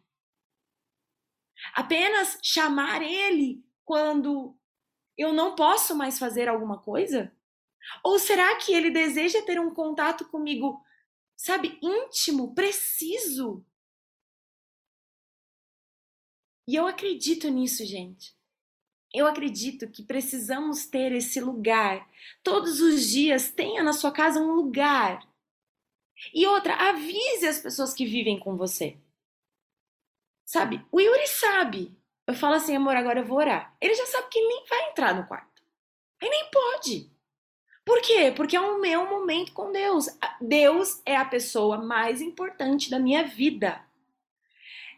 [1.74, 4.56] Apenas chamar Ele quando
[5.16, 7.32] eu não posso mais fazer alguma coisa?
[8.02, 10.82] Ou será que Ele deseja ter um contato comigo
[11.42, 13.66] sabe, íntimo, preciso.
[16.68, 18.32] E eu acredito nisso, gente.
[19.12, 22.08] Eu acredito que precisamos ter esse lugar.
[22.44, 25.28] Todos os dias tenha na sua casa um lugar.
[26.32, 28.96] E outra, avise as pessoas que vivem com você.
[30.46, 30.86] Sabe?
[30.92, 31.92] O Yuri sabe.
[32.24, 33.76] Eu falo assim, amor, agora eu vou orar.
[33.80, 35.60] Ele já sabe que nem vai entrar no quarto.
[36.22, 37.11] Aí nem pode.
[37.84, 38.32] Por quê?
[38.34, 40.06] Porque é o meu momento com Deus.
[40.40, 43.80] Deus é a pessoa mais importante da minha vida.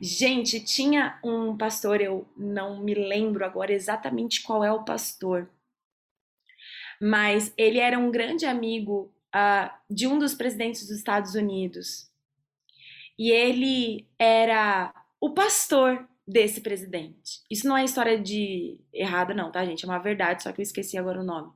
[0.01, 5.49] Gente, tinha um pastor, eu não me lembro agora exatamente qual é o pastor,
[7.01, 12.11] mas ele era um grande amigo uh, de um dos presidentes dos Estados Unidos.
[13.19, 17.43] E ele era o pastor desse presidente.
[17.51, 19.85] Isso não é história de errada, não, tá, gente?
[19.85, 21.53] É uma verdade, só que eu esqueci agora o nome.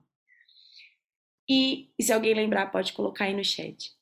[1.49, 3.93] E, e se alguém lembrar, pode colocar aí no chat.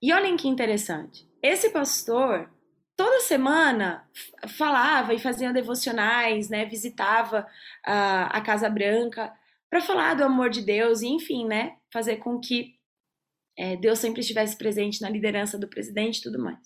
[0.00, 1.28] E olhem que interessante.
[1.42, 2.50] Esse pastor,
[2.96, 4.08] toda semana,
[4.56, 6.64] falava e fazia devocionais, né?
[6.64, 7.46] Visitava
[7.84, 9.32] a, a Casa Branca
[9.68, 11.76] para falar do amor de Deus e, enfim, né?
[11.92, 12.76] Fazer com que
[13.58, 16.58] é, Deus sempre estivesse presente na liderança do presidente e tudo mais.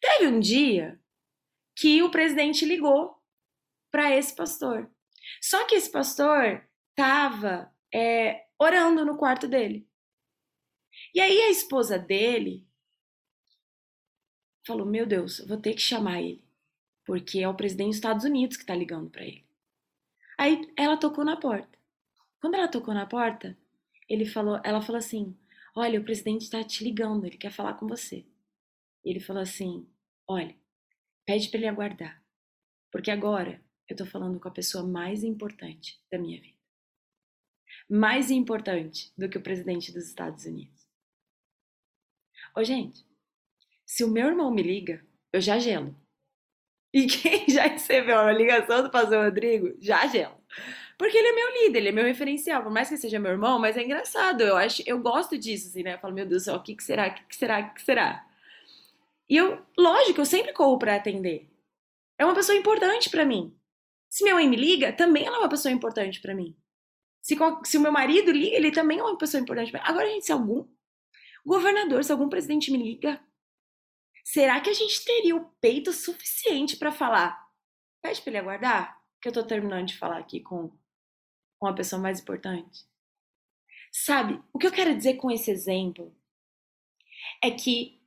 [0.00, 0.98] Teve um dia
[1.76, 3.16] que o presidente ligou
[3.90, 4.90] para esse pastor.
[5.40, 9.88] Só que esse pastor estava é, orando no quarto dele.
[11.14, 12.66] E aí a esposa dele
[14.66, 16.44] falou: Meu Deus, vou ter que chamar ele,
[17.04, 19.44] porque é o presidente dos Estados Unidos que tá ligando para ele.
[20.38, 21.78] Aí ela tocou na porta.
[22.40, 23.56] Quando ela tocou na porta,
[24.08, 25.36] ele falou, ela falou assim:
[25.74, 28.26] Olha, o presidente está te ligando, ele quer falar com você.
[29.04, 29.86] E ele falou assim:
[30.26, 30.56] Olha,
[31.26, 32.22] pede para ele aguardar,
[32.90, 36.59] porque agora eu tô falando com a pessoa mais importante da minha vida.
[37.90, 40.86] Mais importante do que o presidente dos Estados Unidos.
[42.56, 43.04] Ô, gente,
[43.84, 45.94] se o meu irmão me liga, eu já gelo.
[46.92, 50.38] E quem já recebeu uma ligação do pastor Rodrigo, já gelo.
[50.96, 52.62] Porque ele é meu líder, ele é meu referencial.
[52.62, 54.42] Por mais que seja meu irmão, mas é engraçado.
[54.42, 55.94] Eu acho, eu gosto disso, assim, né?
[55.94, 57.08] Eu falo, meu Deus o que, que será?
[57.08, 57.60] O que, que será?
[57.60, 58.26] O que será?
[59.28, 61.48] E eu, lógico, eu sempre corro para atender.
[62.18, 63.56] É uma pessoa importante para mim.
[64.10, 66.54] Se minha mãe me liga, também ela é uma pessoa importante para mim.
[67.22, 69.76] Se, se, o meu marido liga, ele também é uma pessoa importante.
[69.82, 70.66] Agora, gente, se algum
[71.44, 73.22] governador, se algum presidente me liga,
[74.24, 77.48] será que a gente teria o peito suficiente para falar?
[78.02, 80.72] Pede para ele aguardar, que eu tô terminando de falar aqui com,
[81.58, 82.88] com a pessoa mais importante.
[83.92, 86.14] Sabe, o que eu quero dizer com esse exemplo
[87.42, 88.00] é que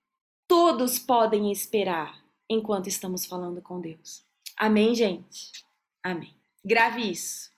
[0.48, 4.26] todos podem esperar enquanto estamos falando com Deus.
[4.58, 5.52] Amém, gente?
[6.02, 6.36] Amém.
[6.64, 7.53] Grave isso.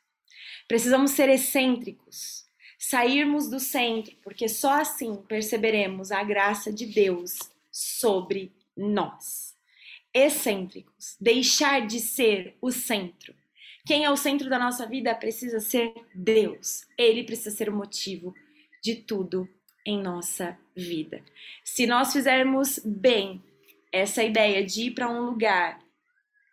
[0.67, 2.45] Precisamos ser excêntricos,
[2.77, 7.37] sairmos do centro, porque só assim perceberemos a graça de Deus
[7.71, 9.55] sobre nós.
[10.13, 13.35] Excêntricos, deixar de ser o centro.
[13.85, 16.87] Quem é o centro da nossa vida precisa ser Deus.
[16.97, 18.33] Ele precisa ser o motivo
[18.81, 19.47] de tudo
[19.85, 21.21] em nossa vida.
[21.63, 23.43] Se nós fizermos bem
[23.91, 25.79] essa ideia de ir para um lugar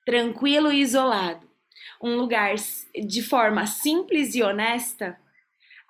[0.05, 1.48] tranquilo e isolado,
[2.01, 5.18] um lugar de forma simples e honesta,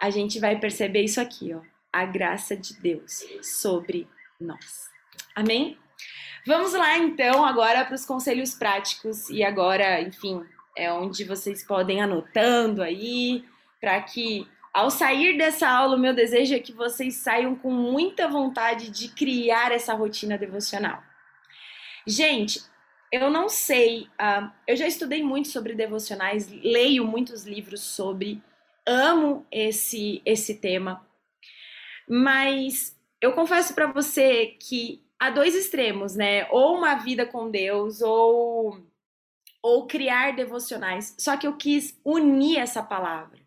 [0.00, 1.61] a gente vai perceber isso aqui, ó,
[1.92, 4.09] a graça de Deus sobre
[4.40, 4.90] nós.
[5.35, 5.78] Amém?
[6.46, 10.44] Vamos lá então agora para os conselhos práticos e agora, enfim,
[10.76, 13.44] é onde vocês podem anotando aí
[13.81, 18.26] para que ao sair dessa aula, o meu desejo é que vocês saiam com muita
[18.26, 21.02] vontade de criar essa rotina devocional.
[22.07, 22.62] Gente,
[23.12, 28.42] eu não sei, uh, eu já estudei muito sobre devocionais, leio muitos livros sobre,
[28.87, 31.07] amo esse, esse tema,
[32.09, 36.48] mas eu confesso para você que há dois extremos, né?
[36.51, 38.81] Ou uma vida com Deus, ou,
[39.62, 41.14] ou criar devocionais.
[41.18, 43.38] Só que eu quis unir essa palavra.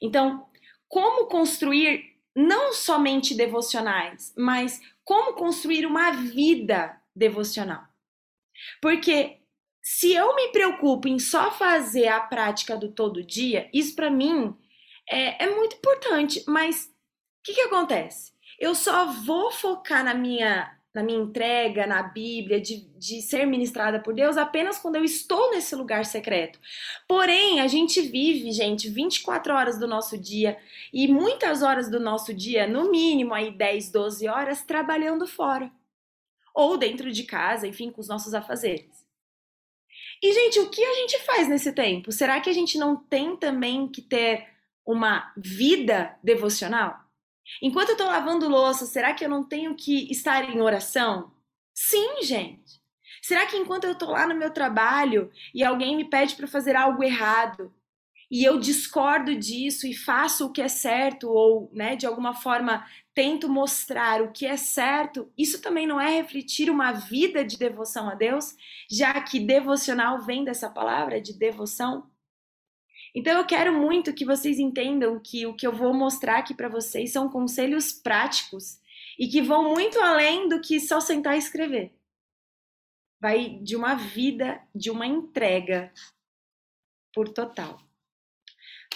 [0.00, 0.48] Então,
[0.88, 7.85] como construir não somente devocionais, mas como construir uma vida devocional.
[8.80, 9.38] Porque
[9.82, 14.52] se eu me preocupo em só fazer a prática do todo dia, isso para mim
[15.08, 16.42] é, é, muito importante.
[16.48, 16.90] Mas o
[17.44, 18.32] que, que acontece?
[18.58, 24.00] Eu só vou focar na minha na minha entrega na Bíblia, de, de ser ministrada
[24.00, 26.58] por Deus, apenas quando eu estou nesse lugar secreto.
[27.06, 30.56] Porém, a gente vive, gente, 24 horas do nosso dia
[30.90, 35.70] e muitas horas do nosso dia, no mínimo aí 10, 12 horas, trabalhando fora
[36.56, 39.04] ou dentro de casa, enfim, com os nossos afazeres.
[40.22, 42.10] E, gente, o que a gente faz nesse tempo?
[42.10, 44.48] Será que a gente não tem também que ter
[44.84, 46.98] uma vida devocional?
[47.60, 51.30] Enquanto eu tô lavando louça, será que eu não tenho que estar em oração?
[51.74, 52.80] Sim, gente.
[53.20, 56.74] Será que enquanto eu tô lá no meu trabalho e alguém me pede para fazer
[56.74, 57.72] algo errado,
[58.30, 62.84] e eu discordo disso e faço o que é certo ou, né, de alguma forma
[63.14, 68.08] tento mostrar o que é certo, isso também não é refletir uma vida de devoção
[68.08, 68.54] a Deus,
[68.90, 72.10] já que devocional vem dessa palavra de devoção?
[73.14, 76.68] Então eu quero muito que vocês entendam que o que eu vou mostrar aqui para
[76.68, 78.78] vocês são conselhos práticos
[79.18, 81.94] e que vão muito além do que só sentar e escrever.
[83.18, 85.90] Vai de uma vida, de uma entrega
[87.14, 87.85] por total.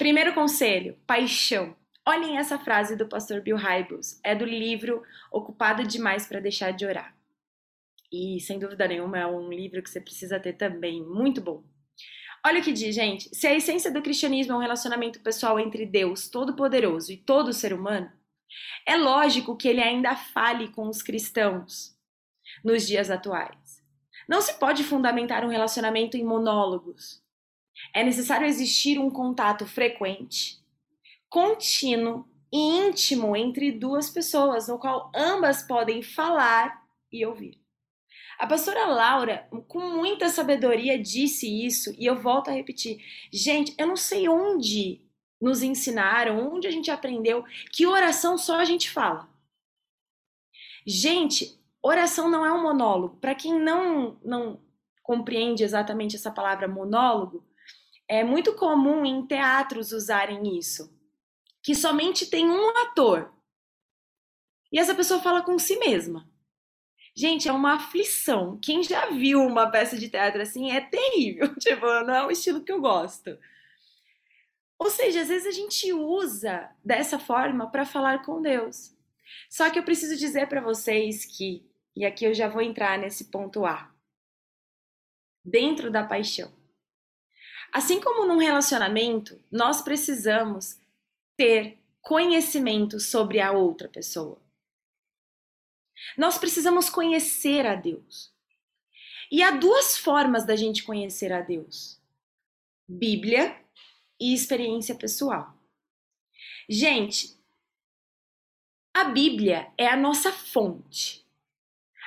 [0.00, 1.76] Primeiro conselho: paixão.
[2.08, 6.86] Olhem essa frase do pastor Bill Hybels, é do livro Ocupado Demais para Deixar de
[6.86, 7.14] Orar.
[8.10, 11.62] E sem dúvida nenhuma é um livro que você precisa ter também, muito bom.
[12.46, 15.84] Olha o que diz, gente: se a essência do cristianismo é um relacionamento pessoal entre
[15.84, 18.10] Deus Todo-Poderoso e todo ser humano,
[18.86, 21.94] é lógico que ele ainda fale com os cristãos
[22.64, 23.84] nos dias atuais.
[24.26, 27.22] Não se pode fundamentar um relacionamento em monólogos,
[27.94, 30.58] é necessário existir um contato frequente,
[31.28, 37.60] contínuo e íntimo entre duas pessoas, no qual ambas podem falar e ouvir.
[38.38, 42.98] A pastora Laura, com muita sabedoria, disse isso e eu volto a repetir.
[43.30, 45.02] Gente, eu não sei onde
[45.40, 49.28] nos ensinaram, onde a gente aprendeu que oração só a gente fala.
[50.86, 53.16] Gente, oração não é um monólogo.
[53.16, 54.60] Para quem não, não
[55.02, 57.44] compreende exatamente essa palavra monólogo,
[58.10, 60.92] é muito comum em teatros usarem isso,
[61.62, 63.32] que somente tem um ator
[64.72, 66.28] e essa pessoa fala com si mesma.
[67.14, 68.58] Gente, é uma aflição.
[68.60, 71.54] Quem já viu uma peça de teatro assim é terrível.
[71.58, 73.36] Tipo, não é um estilo que eu gosto.
[74.78, 78.96] Ou seja, às vezes a gente usa dessa forma para falar com Deus.
[79.48, 83.30] Só que eu preciso dizer para vocês que, e aqui eu já vou entrar nesse
[83.30, 83.92] ponto A,
[85.44, 86.59] dentro da paixão.
[87.72, 90.78] Assim como num relacionamento, nós precisamos
[91.36, 94.40] ter conhecimento sobre a outra pessoa.
[96.16, 98.32] Nós precisamos conhecer a Deus.
[99.30, 102.00] E há duas formas da gente conhecer a Deus:
[102.88, 103.56] Bíblia
[104.18, 105.54] e experiência pessoal.
[106.68, 107.38] Gente,
[108.92, 111.24] a Bíblia é a nossa fonte.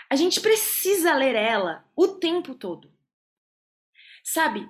[0.10, 2.92] A gente precisa ler ela o tempo todo.
[4.24, 4.70] Sabe,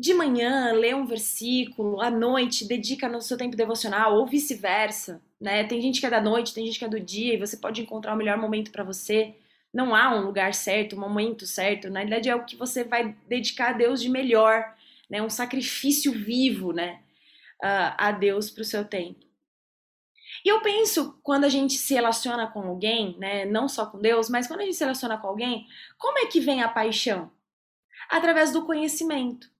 [0.00, 5.62] de manhã lê um versículo, à noite dedica no seu tempo devocional ou vice-versa, né?
[5.64, 7.82] Tem gente que é da noite, tem gente que é do dia e você pode
[7.82, 9.34] encontrar o melhor momento para você.
[9.72, 11.90] Não há um lugar certo, um momento certo.
[11.90, 14.74] Na verdade é o que você vai dedicar a Deus de melhor,
[15.08, 15.20] né?
[15.20, 17.00] Um sacrifício vivo, né?
[17.60, 19.26] A Deus para o seu tempo.
[20.44, 24.30] E eu penso, quando a gente se relaciona com alguém, né, não só com Deus,
[24.30, 25.66] mas quando a gente se relaciona com alguém,
[25.98, 27.30] como é que vem a paixão?
[28.08, 29.50] Através do conhecimento.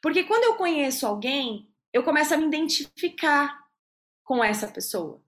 [0.00, 3.58] Porque quando eu conheço alguém, eu começo a me identificar
[4.24, 5.22] com essa pessoa.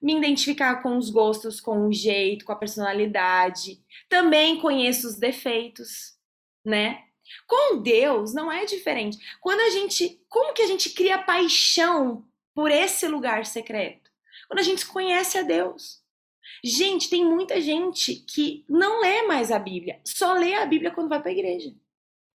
[0.00, 3.82] Me identificar com os gostos, com o jeito, com a personalidade.
[4.08, 6.16] Também conheço os defeitos,
[6.64, 7.04] né?
[7.46, 9.18] Com Deus não é diferente.
[9.40, 14.10] Quando a gente, como que a gente cria paixão por esse lugar secreto?
[14.46, 16.02] Quando a gente conhece a Deus.
[16.64, 21.08] Gente, tem muita gente que não lê mais a Bíblia, só lê a Bíblia quando
[21.08, 21.72] vai para a igreja.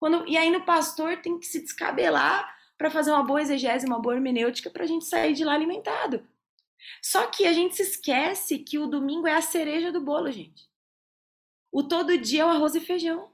[0.02, 4.00] Quando, e aí no pastor tem que se descabelar para fazer uma boa exegese, uma
[4.00, 6.28] boa hermenêutica para a gente sair de lá alimentado.
[7.00, 10.68] Só que a gente se esquece que o domingo é a cereja do bolo, gente.
[11.70, 13.30] O todo dia é o arroz e feijão.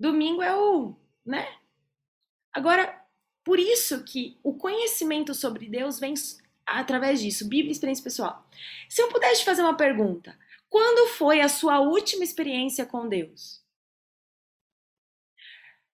[0.00, 1.46] Domingo é o, né?
[2.50, 2.98] Agora,
[3.44, 6.14] por isso que o conhecimento sobre Deus vem
[6.64, 8.48] através disso, Bíblia e experiência pessoal.
[8.88, 10.34] Se eu pudesse fazer uma pergunta,
[10.70, 13.65] quando foi a sua última experiência com Deus?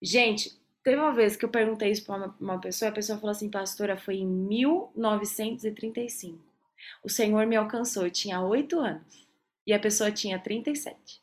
[0.03, 3.31] Gente, teve uma vez que eu perguntei isso para uma, uma pessoa, a pessoa falou
[3.31, 6.41] assim, pastora, foi em 1935.
[7.05, 9.29] O Senhor me alcançou, eu tinha oito anos.
[9.65, 11.23] E a pessoa tinha 37.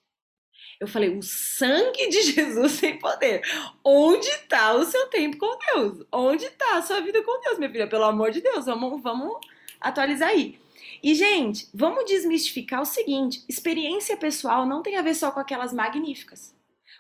[0.80, 3.42] Eu falei, o sangue de Jesus tem poder.
[3.84, 6.06] Onde está o seu tempo com Deus?
[6.10, 7.90] Onde está a sua vida com Deus, minha filha?
[7.90, 9.46] Pelo amor de Deus, vamos, vamos
[9.82, 10.58] atualizar aí.
[11.04, 15.74] E, gente, vamos desmistificar o seguinte: experiência pessoal não tem a ver só com aquelas
[15.74, 16.58] magníficas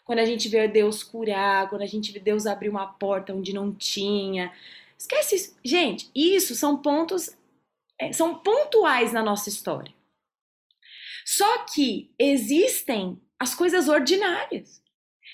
[0.09, 3.53] quando a gente vê Deus curar, quando a gente vê Deus abrir uma porta onde
[3.53, 4.51] não tinha.
[4.97, 5.55] Esquece isso.
[5.63, 7.37] Gente, isso são pontos,
[7.99, 9.93] é, são pontuais na nossa história.
[11.23, 14.81] Só que existem as coisas ordinárias.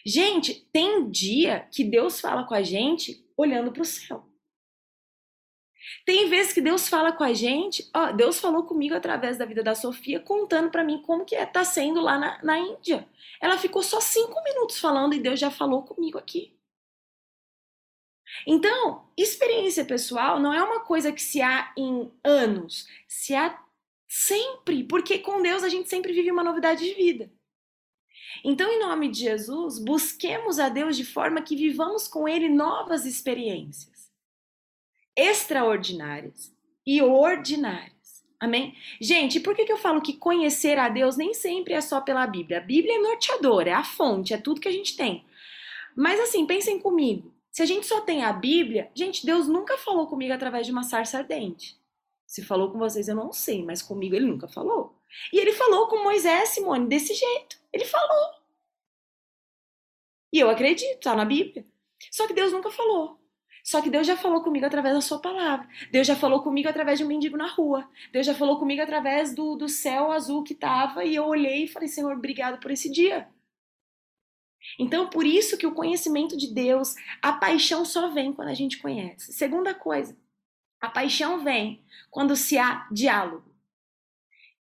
[0.05, 4.27] Gente, tem dia que Deus fala com a gente olhando para o céu.
[6.03, 9.63] Tem vezes que Deus fala com a gente, ó, Deus falou comigo através da vida
[9.63, 13.07] da Sofia, contando para mim como que é, tá sendo lá na, na Índia.
[13.39, 16.55] Ela ficou só cinco minutos falando e Deus já falou comigo aqui.
[18.45, 23.57] Então, experiência pessoal não é uma coisa que se há em anos, se há
[24.07, 27.31] sempre, porque com Deus a gente sempre vive uma novidade de vida.
[28.43, 33.05] Então, em nome de Jesus, busquemos a Deus de forma que vivamos com Ele novas
[33.05, 33.94] experiências
[35.17, 36.53] extraordinárias
[36.85, 37.95] e ordinárias.
[38.39, 38.75] Amém?
[38.99, 42.27] Gente, por que, que eu falo que conhecer a Deus nem sempre é só pela
[42.27, 42.57] Bíblia?
[42.57, 45.25] A Bíblia é norteadora, é a fonte, é tudo que a gente tem.
[45.95, 47.33] Mas assim, pensem comigo.
[47.51, 50.83] Se a gente só tem a Bíblia, gente, Deus nunca falou comigo através de uma
[50.83, 51.79] sarça ardente.
[52.27, 54.99] Se falou com vocês, eu não sei, mas comigo ele nunca falou.
[55.31, 57.57] E ele falou com Moisés, Simone, desse jeito.
[57.71, 58.31] Ele falou.
[60.33, 61.65] E eu acredito, tá na Bíblia.
[62.11, 63.17] Só que Deus nunca falou.
[63.65, 65.67] Só que Deus já falou comigo através da sua palavra.
[65.91, 67.89] Deus já falou comigo através de um mendigo na rua.
[68.11, 71.67] Deus já falou comigo através do, do céu azul que estava e eu olhei e
[71.67, 73.27] falei, Senhor, obrigado por esse dia.
[74.77, 78.77] Então, por isso que o conhecimento de Deus, a paixão só vem quando a gente
[78.77, 79.33] conhece.
[79.33, 80.15] Segunda coisa,
[80.79, 83.51] a paixão vem quando se há diálogo.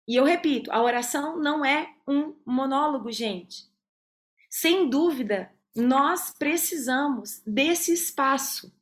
[0.09, 3.67] E eu repito, a oração não é um monólogo, gente.
[4.49, 8.75] Sem dúvida, nós precisamos desse espaço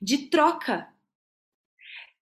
[0.00, 0.92] de troca.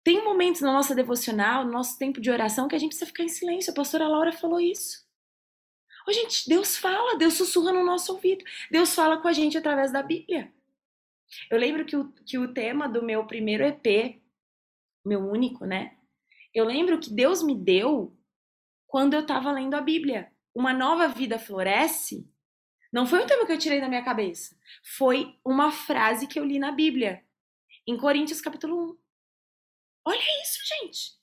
[0.05, 3.23] Tem momentos na nossa devocional, no nosso tempo de oração, que a gente precisa ficar
[3.23, 3.73] em silêncio.
[3.73, 5.07] A pastora Laura falou isso.
[6.07, 8.45] Ô, gente, Deus fala, Deus sussurra no nosso ouvido.
[8.71, 10.53] Deus fala com a gente através da Bíblia.
[11.51, 14.21] Eu lembro que o, que o tema do meu primeiro EP,
[15.05, 15.97] meu único, né?
[16.53, 18.17] Eu lembro que Deus me deu
[18.87, 20.31] quando eu estava lendo a Bíblia.
[20.55, 22.29] Uma nova vida floresce.
[22.93, 24.55] Não foi um tema que eu tirei da minha cabeça.
[24.85, 27.25] Foi uma frase que eu li na Bíblia,
[27.87, 28.99] em Coríntios capítulo 1.
[30.05, 31.23] Olha isso, gente.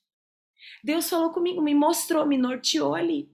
[0.82, 3.30] Deus falou comigo, me mostrou, me norteou ali.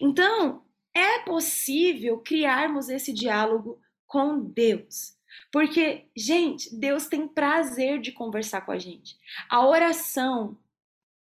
[0.00, 0.64] Então,
[0.94, 5.16] é possível criarmos esse diálogo com Deus.
[5.50, 9.16] Porque, gente, Deus tem prazer de conversar com a gente.
[9.48, 10.58] A oração,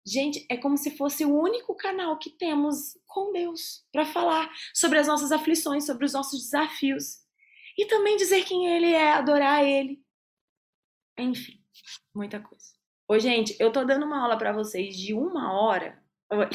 [0.05, 4.97] gente, é como se fosse o único canal que temos com Deus para falar sobre
[4.97, 7.19] as nossas aflições, sobre os nossos desafios.
[7.77, 10.03] E também dizer quem Ele é, adorar Ele.
[11.17, 11.59] Enfim,
[12.13, 12.81] muita coisa.
[13.07, 16.01] Ô, gente, eu tô dando uma aula para vocês de uma hora,
[16.31, 16.49] olha,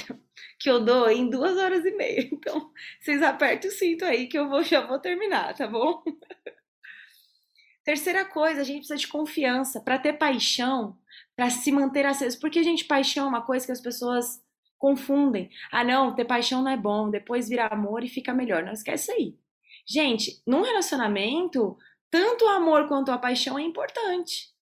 [0.58, 2.28] que eu dou em duas horas e meia.
[2.32, 6.02] Então, vocês apertem o cinto aí que eu vou, já vou terminar, tá bom?
[7.84, 10.98] Terceira coisa, a gente precisa de confiança para ter paixão,
[11.36, 12.40] para se manter aceso.
[12.40, 14.42] Porque, gente, paixão é uma coisa que as pessoas
[14.78, 15.50] confundem.
[15.70, 18.64] Ah, não, ter paixão não é bom, depois vira amor e fica melhor.
[18.64, 19.38] Não esquece aí.
[19.86, 21.76] Gente, num relacionamento,
[22.10, 24.54] tanto o amor quanto a paixão é importante.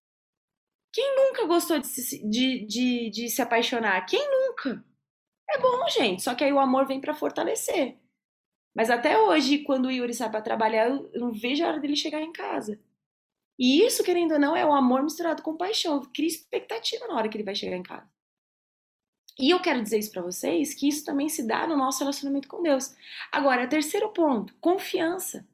[0.92, 4.07] Quem nunca gostou de se, de, de, de se apaixonar?
[4.07, 4.84] Quem nunca?
[5.51, 7.99] É bom, gente, só que aí o amor vem para fortalecer.
[8.74, 11.97] Mas até hoje, quando o Yuri sai para trabalhar, eu não vejo a hora dele
[11.97, 12.80] chegar em casa.
[13.59, 16.01] E isso, querendo ou não, é o amor misturado com paixão.
[16.12, 18.09] Cria expectativa na hora que ele vai chegar em casa.
[19.38, 22.49] E eu quero dizer isso para vocês, que isso também se dá no nosso relacionamento
[22.49, 22.95] com Deus.
[23.32, 25.47] Agora, terceiro ponto, confiança.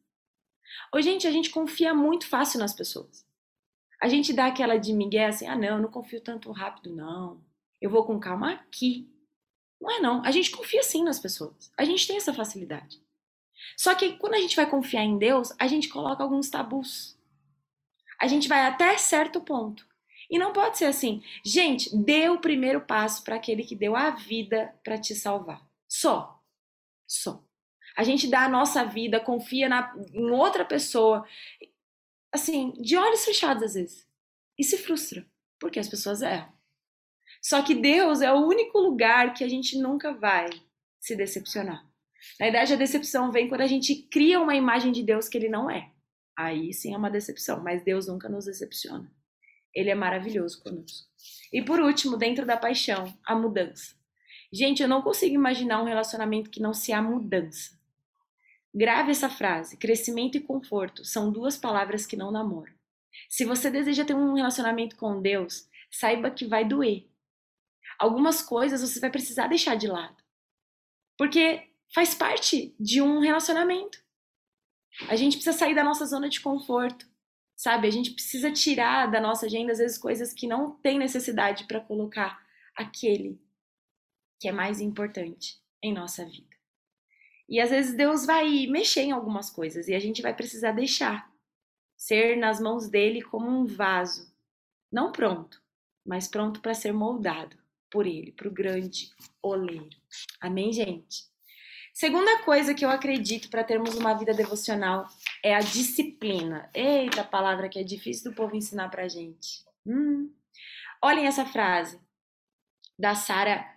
[0.94, 3.26] Hoje, gente, a gente confia muito fácil nas pessoas.
[4.00, 7.40] A gente dá aquela de migué assim, ah não, eu não confio tanto rápido não.
[7.80, 9.08] Eu vou com calma aqui.
[9.80, 11.72] Não é não, a gente confia sim nas pessoas.
[11.76, 13.00] A gente tem essa facilidade.
[13.76, 17.20] Só que quando a gente vai confiar em Deus, a gente coloca alguns tabus
[18.20, 19.88] a gente vai até certo ponto.
[20.28, 21.22] E não pode ser assim.
[21.42, 25.66] Gente, dê o primeiro passo para aquele que deu a vida para te salvar.
[25.88, 26.38] Só.
[27.06, 27.42] Só.
[27.96, 31.26] A gente dá a nossa vida, confia na, em outra pessoa,
[32.32, 34.06] assim, de olhos fechados às vezes.
[34.58, 35.26] E se frustra,
[35.58, 36.52] porque as pessoas erram.
[37.42, 40.50] Só que Deus é o único lugar que a gente nunca vai
[40.98, 41.82] se decepcionar.
[42.38, 45.48] Na verdade, a decepção vem quando a gente cria uma imagem de Deus que ele
[45.48, 45.90] não é.
[46.36, 49.10] Aí sim é uma decepção, mas Deus nunca nos decepciona.
[49.74, 51.08] Ele é maravilhoso conosco.
[51.52, 53.94] E por último, dentro da paixão, a mudança.
[54.52, 57.78] Gente, eu não consigo imaginar um relacionamento que não se há mudança.
[58.74, 62.72] Grave essa frase: crescimento e conforto são duas palavras que não namoram.
[63.28, 67.08] Se você deseja ter um relacionamento com Deus, saiba que vai doer.
[67.98, 70.22] Algumas coisas você vai precisar deixar de lado.
[71.18, 74.02] Porque faz parte de um relacionamento.
[75.08, 77.06] A gente precisa sair da nossa zona de conforto,
[77.56, 77.86] sabe?
[77.86, 81.80] A gente precisa tirar da nossa agenda, às vezes, coisas que não tem necessidade para
[81.80, 82.42] colocar
[82.74, 83.40] aquele
[84.40, 86.49] que é mais importante em nossa vida.
[87.50, 91.28] E às vezes Deus vai mexer em algumas coisas e a gente vai precisar deixar
[91.96, 94.32] ser nas mãos dele como um vaso,
[94.90, 95.60] não pronto,
[96.06, 97.58] mas pronto para ser moldado
[97.90, 99.10] por ele, para o grande
[99.42, 99.90] oleiro.
[100.40, 101.28] Amém, gente?
[101.92, 105.06] Segunda coisa que eu acredito para termos uma vida devocional
[105.44, 106.70] é a disciplina.
[106.72, 109.64] Eita, palavra que é difícil do povo ensinar pra gente.
[109.84, 110.32] Hum.
[111.02, 112.00] Olhem essa frase
[112.98, 113.76] da Sarah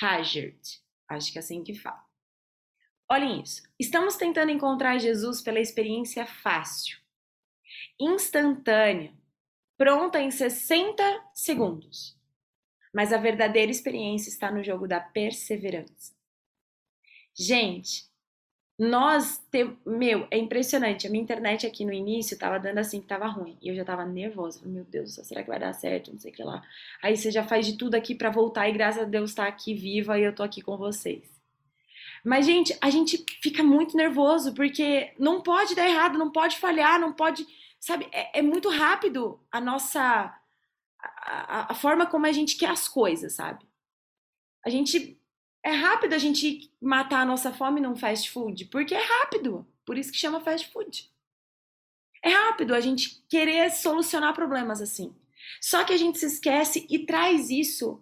[0.00, 0.85] Hagert.
[1.08, 2.04] Acho que é assim que fala.
[3.08, 3.62] Olhem isso.
[3.78, 6.98] Estamos tentando encontrar Jesus pela experiência fácil,
[8.00, 9.14] instantânea,
[9.78, 11.02] pronta em 60
[11.32, 12.16] segundos.
[12.92, 16.16] Mas a verdadeira experiência está no jogo da perseverança.
[17.38, 18.10] Gente,
[18.78, 19.76] nós temos.
[19.86, 21.06] Meu, é impressionante.
[21.06, 23.56] A minha internet aqui no início tava dando assim que tava ruim.
[23.62, 24.60] E eu já tava nervosa.
[24.66, 26.12] Meu Deus, será que vai dar certo?
[26.12, 26.62] Não sei o que lá.
[27.02, 29.72] Aí você já faz de tudo aqui para voltar e graças a Deus tá aqui
[29.74, 31.24] viva e eu tô aqui com vocês.
[32.22, 37.00] Mas, gente, a gente fica muito nervoso porque não pode dar errado, não pode falhar,
[37.00, 37.46] não pode.
[37.80, 40.00] Sabe, é, é muito rápido a nossa.
[41.00, 43.64] A, a, a forma como a gente quer as coisas, sabe?
[44.64, 45.18] A gente
[45.66, 49.66] é rápido a gente matar a nossa fome num fast food, porque é rápido.
[49.84, 51.12] Por isso que chama fast food.
[52.22, 55.12] É rápido a gente querer solucionar problemas assim.
[55.60, 58.00] Só que a gente se esquece e traz isso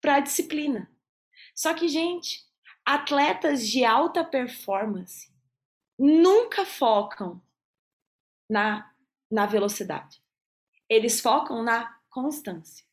[0.00, 0.90] para a disciplina.
[1.54, 2.44] Só que, gente,
[2.84, 5.32] atletas de alta performance
[5.96, 7.40] nunca focam
[8.50, 8.92] na,
[9.30, 10.20] na velocidade.
[10.88, 12.84] Eles focam na constância.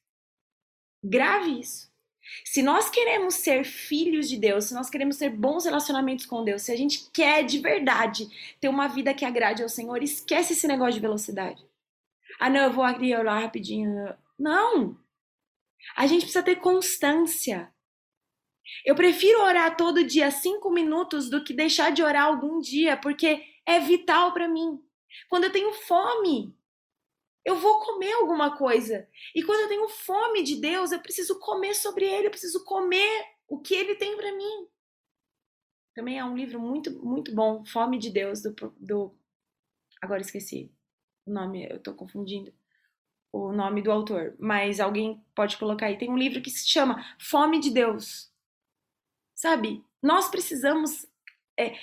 [1.03, 1.86] Grave isso.
[2.43, 6.63] Se nós queremos ser filhos de Deus, se nós queremos ter bons relacionamentos com Deus,
[6.63, 8.27] se a gente quer de verdade
[8.59, 11.65] ter uma vida que agrade ao Senhor, esquece esse negócio de velocidade.
[12.39, 14.13] Ah, não, eu vou ali orar rapidinho.
[14.37, 14.97] Não!
[15.95, 17.73] A gente precisa ter constância.
[18.85, 23.43] Eu prefiro orar todo dia cinco minutos do que deixar de orar algum dia, porque
[23.65, 24.79] é vital para mim.
[25.29, 26.53] Quando eu tenho fome,
[27.47, 29.07] eu vou comer alguma coisa.
[29.33, 33.25] E quando eu tenho fome de Deus, eu preciso comer sobre Ele, eu preciso comer
[33.47, 34.67] o que Ele tem para mim.
[35.95, 39.17] Também é um livro muito, muito bom, Fome de Deus, do, do.
[40.01, 40.69] Agora esqueci
[41.25, 42.53] o nome, eu tô confundindo
[43.31, 45.97] o nome do autor, mas alguém pode colocar aí.
[45.97, 48.29] Tem um livro que se chama Fome de Deus.
[49.33, 49.81] Sabe?
[50.03, 51.07] Nós precisamos
[51.57, 51.77] é,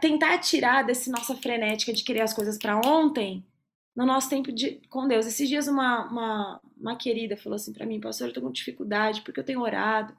[0.00, 3.46] tentar tirar desse nossa frenética de querer as coisas para ontem
[3.94, 5.26] no nosso tempo de, com Deus.
[5.26, 9.22] Esses dias uma, uma, uma querida falou assim para mim, pastor, eu tô com dificuldade
[9.22, 10.16] porque eu tenho orado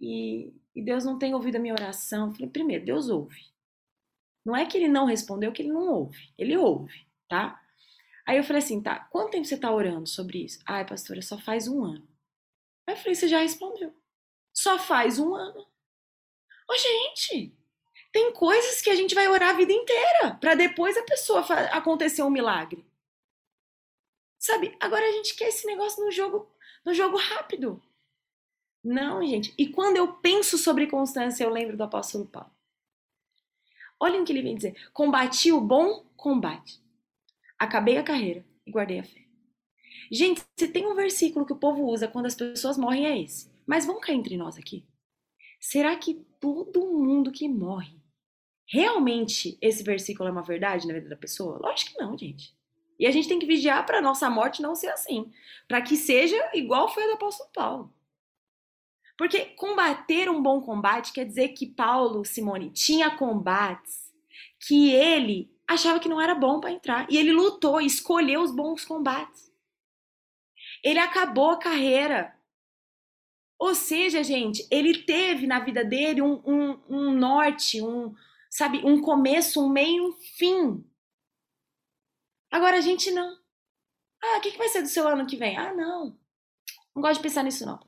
[0.00, 2.28] e, e Deus não tem ouvido a minha oração.
[2.28, 3.52] Eu falei, primeiro, Deus ouve.
[4.44, 6.32] Não é que ele não respondeu, é que ele não ouve.
[6.36, 7.60] Ele ouve, tá?
[8.26, 10.60] Aí eu falei assim, tá, quanto tempo você tá orando sobre isso?
[10.66, 12.06] Ai, pastora, só faz um ano.
[12.86, 13.94] Aí eu falei, você já respondeu.
[14.52, 15.66] Só faz um ano.
[16.68, 17.54] Ô, gente,
[18.12, 21.40] tem coisas que a gente vai orar a vida inteira para depois a pessoa
[21.72, 22.84] acontecer um milagre.
[24.42, 24.76] Sabe?
[24.80, 26.50] Agora a gente quer esse negócio no jogo,
[26.84, 27.80] no jogo rápido.
[28.82, 29.54] Não, gente.
[29.56, 32.50] E quando eu penso sobre constância, eu lembro do apóstolo Paulo.
[34.00, 36.82] Olhem o que ele vem dizer: combati o bom combate,
[37.56, 39.24] acabei a carreira e guardei a fé.
[40.10, 43.48] Gente, se tem um versículo que o povo usa quando as pessoas morrem, é esse.
[43.64, 44.84] Mas vamos cá entre nós aqui.
[45.60, 47.96] Será que todo mundo que morre,
[48.66, 51.60] realmente esse versículo é uma verdade na vida da pessoa?
[51.62, 52.60] Lógico que não, gente.
[52.98, 55.32] E a gente tem que vigiar para nossa morte não ser assim,
[55.66, 57.94] para que seja igual foi a do apóstolo Paulo.
[59.16, 64.12] Porque combater um bom combate quer dizer que Paulo, Simone, tinha combates
[64.58, 67.06] que ele achava que não era bom para entrar.
[67.10, 69.52] E ele lutou, escolheu os bons combates.
[70.82, 72.34] Ele acabou a carreira.
[73.58, 78.14] Ou seja, gente, ele teve na vida dele um, um, um norte, um,
[78.50, 80.84] sabe, um começo, um meio, um fim.
[82.52, 83.36] Agora a gente não.
[84.22, 85.56] Ah, o que, que vai ser do seu ano que vem?
[85.56, 86.16] Ah, não.
[86.94, 87.80] Não gosto de pensar nisso, não.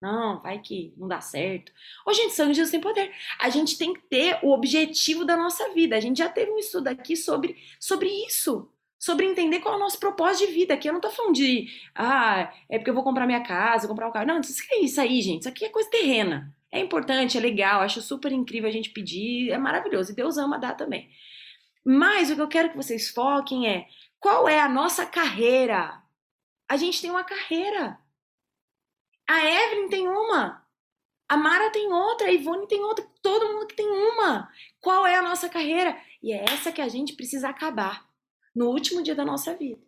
[0.00, 1.72] Não, vai que não dá certo.
[2.06, 3.10] Ô, gente, de Jesus tem poder.
[3.40, 5.96] A gente tem que ter o objetivo da nossa vida.
[5.96, 8.70] A gente já teve um estudo aqui sobre, sobre isso.
[8.98, 10.74] Sobre entender qual é o nosso propósito de vida.
[10.74, 14.08] Aqui eu não tô falando de, ah, é porque eu vou comprar minha casa, comprar
[14.08, 14.26] um carro.
[14.26, 15.40] Não, isso é isso aí, gente.
[15.40, 16.54] Isso aqui é coisa terrena.
[16.70, 20.12] É importante, é legal, acho super incrível a gente pedir, é maravilhoso.
[20.12, 21.10] E Deus ama dar também.
[21.88, 23.86] Mas o que eu quero que vocês foquem é
[24.18, 26.02] qual é a nossa carreira.
[26.68, 27.96] A gente tem uma carreira.
[29.28, 30.66] A Evelyn tem uma.
[31.28, 34.50] A Mara tem outra, a Ivone tem outra, todo mundo que tem uma.
[34.80, 35.96] Qual é a nossa carreira?
[36.20, 38.04] E é essa que a gente precisa acabar
[38.52, 39.80] no último dia da nossa vida.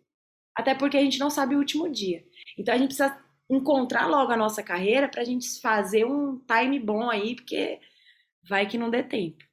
[0.55, 2.25] Até porque a gente não sabe o último dia.
[2.57, 6.79] Então a gente precisa encontrar logo a nossa carreira para a gente fazer um time
[6.79, 7.81] bom aí, porque
[8.47, 9.43] vai que não dê tempo.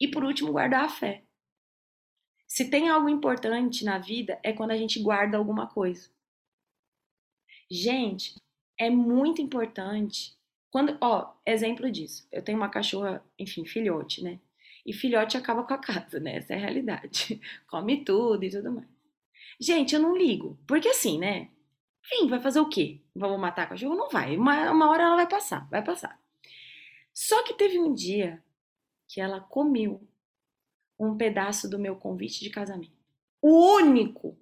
[0.00, 1.25] E por último, guardar a fé.
[2.46, 6.08] Se tem algo importante na vida, é quando a gente guarda alguma coisa.
[7.70, 8.34] Gente,
[8.78, 10.36] é muito importante.
[10.70, 12.26] Quando, ó, exemplo disso.
[12.30, 14.38] Eu tenho uma cachorra, enfim, filhote, né?
[14.84, 16.36] E filhote acaba com a casa, né?
[16.36, 17.40] Essa é a realidade.
[17.66, 18.86] Come tudo e tudo mais.
[19.58, 20.56] Gente, eu não ligo.
[20.66, 21.50] Porque assim, né?
[22.04, 23.00] Enfim, vai fazer o quê?
[23.14, 23.96] Vamos matar a cachorro?
[23.96, 24.36] Não vai.
[24.36, 26.20] Uma, uma hora ela vai passar, vai passar.
[27.12, 28.42] Só que teve um dia
[29.08, 30.06] que ela comeu
[30.98, 32.96] um pedaço do meu convite de casamento.
[33.40, 34.38] O único.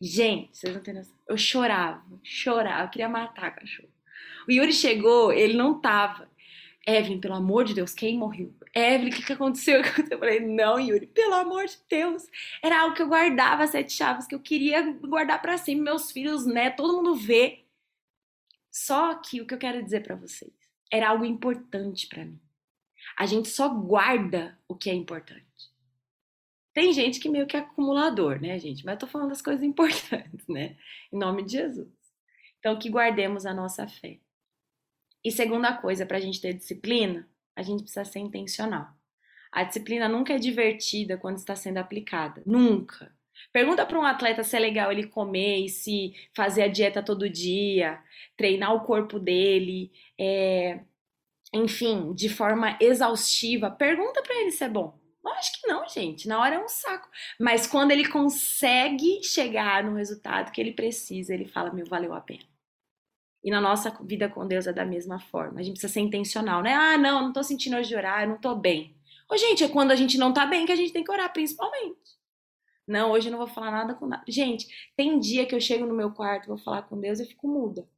[0.00, 1.16] Gente, vocês não têm noção.
[1.28, 3.88] Eu chorava, chorava, eu queria matar cachorro.
[4.48, 6.28] O Yuri chegou, ele não tava.
[6.86, 8.54] Evelyn, pelo amor de Deus, quem morreu?
[8.74, 9.80] Evelyn, o que, que aconteceu?
[10.10, 12.26] Eu falei, não, Yuri, pelo amor de Deus.
[12.62, 16.44] Era algo que eu guardava, sete chaves, que eu queria guardar para sempre, meus filhos,
[16.44, 16.70] né?
[16.70, 17.64] Todo mundo vê.
[18.70, 20.52] Só que o que eu quero dizer para vocês
[20.92, 22.38] era algo importante para mim.
[23.16, 25.44] A gente só guarda o que é importante.
[26.72, 28.84] Tem gente que meio que é acumulador, né, gente?
[28.84, 30.76] Mas eu tô falando das coisas importantes, né?
[31.12, 31.88] Em nome de Jesus.
[32.58, 34.18] Então, que guardemos a nossa fé.
[35.24, 38.88] E segunda coisa, para a gente ter disciplina, a gente precisa ser intencional.
[39.52, 42.42] A disciplina nunca é divertida quando está sendo aplicada.
[42.44, 43.14] Nunca.
[43.52, 47.30] Pergunta para um atleta se é legal ele comer e se fazer a dieta todo
[47.30, 48.02] dia,
[48.36, 50.80] treinar o corpo dele, é,
[51.54, 54.98] enfim, de forma exaustiva, pergunta para ele se é bom.
[55.24, 56.28] Lógico que não, gente.
[56.28, 57.08] Na hora é um saco.
[57.40, 62.20] Mas quando ele consegue chegar no resultado que ele precisa, ele fala: meu, valeu a
[62.20, 62.44] pena.
[63.42, 65.60] E na nossa vida com Deus é da mesma forma.
[65.60, 66.74] A gente precisa ser intencional, né?
[66.74, 68.96] Ah, não, não tô sentindo hoje de orar, eu não tô bem.
[69.30, 71.32] Ô, gente, é quando a gente não tá bem que a gente tem que orar,
[71.32, 72.18] principalmente.
[72.86, 74.24] Não, hoje eu não vou falar nada com nada.
[74.28, 77.48] Gente, tem dia que eu chego no meu quarto, vou falar com Deus e fico
[77.48, 77.88] muda.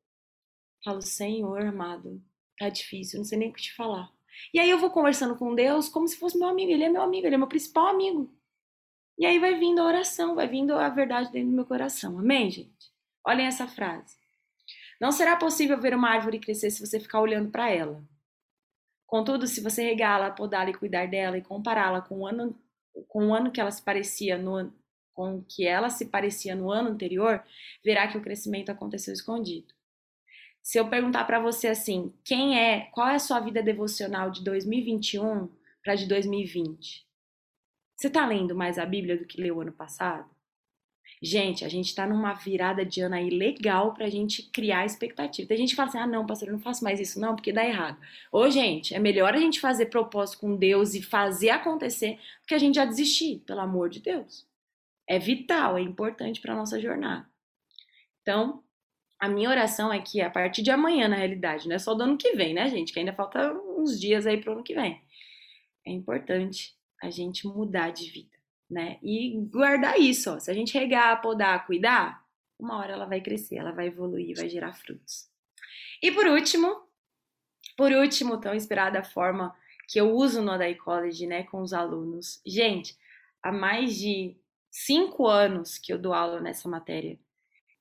[0.85, 2.23] Falo, Senhor amado,
[2.59, 4.11] tá difícil, não sei nem o que te falar.
[4.53, 6.71] E aí eu vou conversando com Deus como se fosse meu amigo.
[6.71, 8.33] Ele é meu amigo, ele é meu principal amigo.
[9.19, 12.19] E aí vai vindo a oração, vai vindo a verdade dentro do meu coração.
[12.19, 12.93] Amém, gente?
[13.27, 14.17] Olhem essa frase.
[15.01, 18.03] Não será possível ver uma árvore crescer se você ficar olhando para ela.
[19.07, 22.59] Contudo, se você regá-la, podá-la e cuidar dela e compará-la com o ano
[23.09, 24.73] com o ano que ela se parecia no
[25.13, 27.43] com que ela se parecia no ano anterior,
[27.83, 29.73] verá que o crescimento aconteceu escondido.
[30.67, 34.43] Se eu perguntar para você assim, quem é, qual é a sua vida devocional de
[34.43, 35.49] 2021
[35.81, 37.07] para de 2020?
[37.95, 40.29] Você está lendo mais a Bíblia do que leu ano passado?
[41.23, 45.47] Gente, a gente está numa virada de ano aí legal para a gente criar expectativa.
[45.47, 47.53] Tem gente que fala assim: ah, não, pastor, eu não faço mais isso, não, porque
[47.53, 47.97] dá errado.
[48.33, 52.55] Ô, gente, é melhor a gente fazer propósito com Deus e fazer acontecer do que
[52.55, 54.45] a gente já desistir, pelo amor de Deus.
[55.07, 57.25] É vital, é importante para nossa jornada.
[58.21, 58.65] Então,
[59.19, 62.03] a minha oração é que a partir de amanhã, na realidade, não é só do
[62.03, 62.93] ano que vem, né, gente?
[62.93, 65.01] Que ainda falta uns dias aí pro ano que vem.
[65.87, 68.37] É importante a gente mudar de vida,
[68.71, 68.99] né?
[69.03, 70.39] E guardar isso, ó.
[70.39, 72.23] Se a gente regar, podar, cuidar,
[72.59, 75.29] uma hora ela vai crescer, ela vai evoluir, vai gerar frutos.
[76.03, 76.87] E por último,
[77.77, 79.55] por último, tão inspirada a forma
[79.89, 82.41] que eu uso no Adai College, né, com os alunos.
[82.45, 82.97] Gente,
[83.43, 84.37] há mais de
[84.71, 87.19] cinco anos que eu dou aula nessa matéria,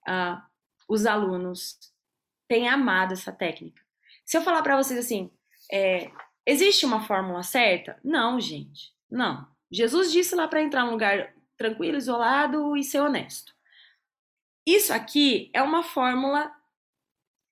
[0.07, 0.41] uh,
[0.88, 1.77] os alunos
[2.47, 3.81] têm amado essa técnica.
[4.23, 5.31] Se eu falar para vocês assim,
[5.71, 6.11] é,
[6.45, 7.99] existe uma fórmula certa?
[8.03, 8.93] Não, gente.
[9.09, 9.47] Não.
[9.71, 13.53] Jesus disse lá para entrar num lugar tranquilo, isolado e ser honesto.
[14.65, 16.51] Isso aqui é uma fórmula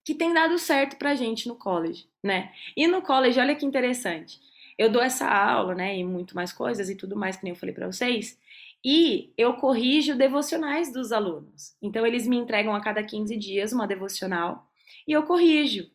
[0.06, 2.52] que tem dado certo pra gente no college, né?
[2.76, 4.40] E no college, olha que interessante.
[4.78, 7.60] Eu dou essa aula, né, e muito mais coisas e tudo mais que nem eu
[7.60, 8.38] falei para vocês,
[8.84, 11.76] e eu corrijo devocionais dos alunos.
[11.82, 14.68] Então eles me entregam a cada 15 dias uma devocional
[15.08, 15.90] e eu corrijo.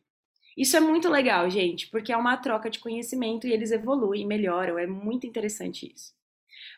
[0.57, 4.79] Isso é muito legal, gente, porque é uma troca de conhecimento e eles evoluem, melhoram,
[4.79, 6.13] é muito interessante isso.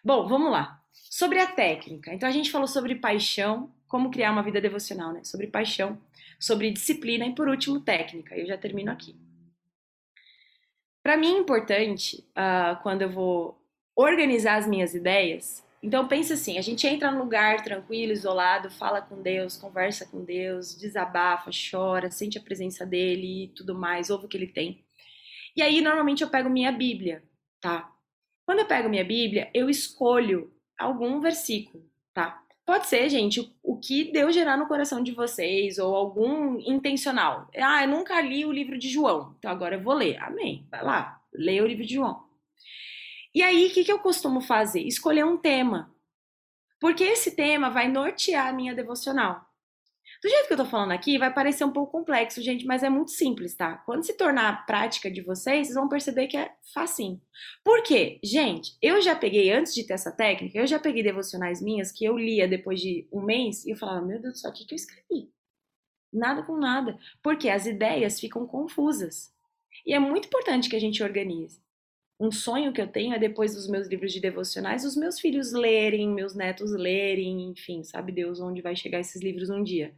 [0.04, 0.82] Bom, vamos lá.
[0.92, 2.12] Sobre a técnica.
[2.12, 5.24] Então a gente falou sobre paixão, como criar uma vida devocional, né?
[5.24, 5.98] Sobre paixão,
[6.38, 8.36] sobre disciplina e por último técnica.
[8.36, 9.16] Eu já termino aqui.
[11.02, 13.58] Para mim é importante uh, quando eu vou
[13.96, 19.00] organizar as minhas ideias então pense assim, a gente entra num lugar tranquilo, isolado, fala
[19.00, 24.26] com Deus, conversa com Deus, desabafa, chora, sente a presença dele e tudo mais, ouve
[24.26, 24.84] o que ele tem.
[25.56, 27.22] E aí normalmente eu pego minha Bíblia,
[27.60, 27.90] tá?
[28.44, 32.42] Quando eu pego minha Bíblia, eu escolho algum versículo, tá?
[32.66, 37.48] Pode ser, gente, o que Deus gerar no coração de vocês, ou algum intencional.
[37.56, 40.22] Ah, eu nunca li o livro de João, então agora eu vou ler.
[40.22, 40.66] Amém.
[40.70, 42.29] Vai lá, leia o livro de João.
[43.32, 44.80] E aí, o que, que eu costumo fazer?
[44.80, 45.94] Escolher um tema.
[46.80, 49.46] Porque esse tema vai nortear a minha devocional.
[50.20, 52.90] Do jeito que eu tô falando aqui, vai parecer um pouco complexo, gente, mas é
[52.90, 53.76] muito simples, tá?
[53.86, 57.20] Quando se tornar prática de vocês, vocês vão perceber que é facinho.
[57.64, 58.18] Por quê?
[58.22, 62.04] Gente, eu já peguei, antes de ter essa técnica, eu já peguei devocionais minhas que
[62.04, 64.64] eu lia depois de um mês e eu falava, meu Deus do céu, o que,
[64.66, 65.32] que eu escrevi?
[66.12, 66.98] Nada com nada.
[67.22, 69.32] Porque as ideias ficam confusas.
[69.86, 71.62] E é muito importante que a gente organize
[72.20, 75.52] um sonho que eu tenho é depois dos meus livros de devocionais, os meus filhos
[75.52, 79.96] lerem, meus netos lerem, enfim, sabe Deus onde vai chegar esses livros um dia.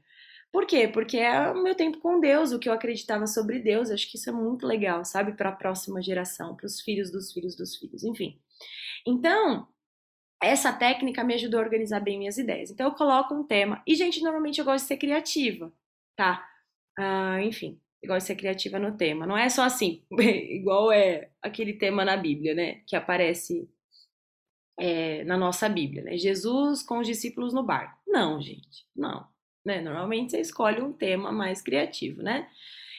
[0.52, 0.86] Por quê?
[0.86, 3.90] Porque é o meu tempo com Deus, o que eu acreditava sobre Deus.
[3.90, 7.32] Acho que isso é muito legal, sabe, para a próxima geração, para os filhos dos
[7.32, 8.38] filhos dos filhos, enfim.
[9.04, 9.66] Então,
[10.40, 12.70] essa técnica me ajudou a organizar bem minhas ideias.
[12.70, 13.82] Então, eu coloco um tema.
[13.86, 15.72] E, gente, normalmente eu gosto de ser criativa,
[16.14, 16.46] tá?
[16.98, 19.26] Uh, enfim, igual ser criativa no tema.
[19.26, 22.82] Não é só assim, igual é aquele tema na Bíblia, né?
[22.86, 23.68] Que aparece
[24.78, 26.16] é, na nossa Bíblia, né?
[26.16, 28.00] Jesus com os discípulos no barco.
[28.06, 29.26] Não, gente, não.
[29.64, 29.80] Né?
[29.80, 32.48] Normalmente você escolhe um tema mais criativo, né?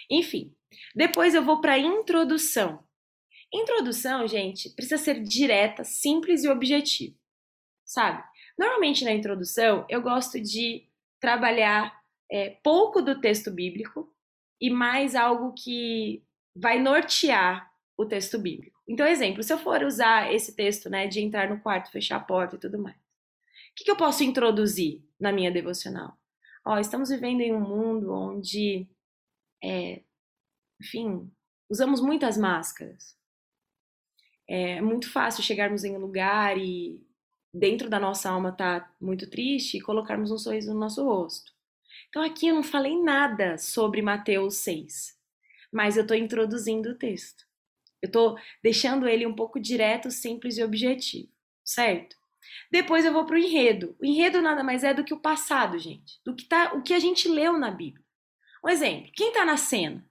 [0.09, 0.55] Enfim,
[0.95, 2.83] depois eu vou para introdução.
[3.53, 7.15] Introdução, gente, precisa ser direta, simples e objetiva,
[7.85, 8.23] sabe?
[8.57, 10.87] Normalmente na introdução eu gosto de
[11.19, 11.93] trabalhar
[12.31, 14.12] é, pouco do texto bíblico,
[14.59, 16.23] e mais algo que
[16.55, 18.79] vai nortear o texto bíblico.
[18.87, 22.23] Então, exemplo, se eu for usar esse texto, né, de entrar no quarto, fechar a
[22.23, 26.17] porta e tudo mais, o que, que eu posso introduzir na minha devocional?
[26.65, 28.87] Ó, estamos vivendo em um mundo onde,
[29.63, 30.01] é,
[30.79, 31.31] enfim,
[31.69, 33.17] usamos muitas máscaras.
[34.47, 37.01] É muito fácil chegarmos em um lugar e
[37.53, 41.52] dentro da nossa alma tá muito triste e colocarmos um sorriso no nosso rosto.
[42.13, 45.17] Então aqui eu não falei nada sobre Mateus 6,
[45.71, 47.43] mas eu estou introduzindo o texto.
[48.03, 51.31] Eu estou deixando ele um pouco direto, simples e objetivo,
[51.65, 52.15] certo?
[52.71, 53.95] Depois eu vou para o enredo.
[53.99, 56.93] O enredo nada mais é do que o passado, gente, do que tá, o que
[56.93, 58.05] a gente leu na Bíblia.
[58.63, 60.07] Um exemplo: quem está na cena?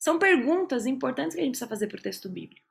[0.00, 2.66] São perguntas importantes que a gente precisa fazer para o texto bíblico.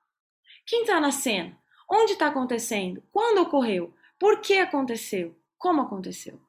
[0.66, 1.58] Quem está na cena?
[1.90, 3.02] Onde está acontecendo?
[3.10, 3.96] Quando ocorreu?
[4.20, 5.34] Por que aconteceu?
[5.58, 6.45] Como aconteceu?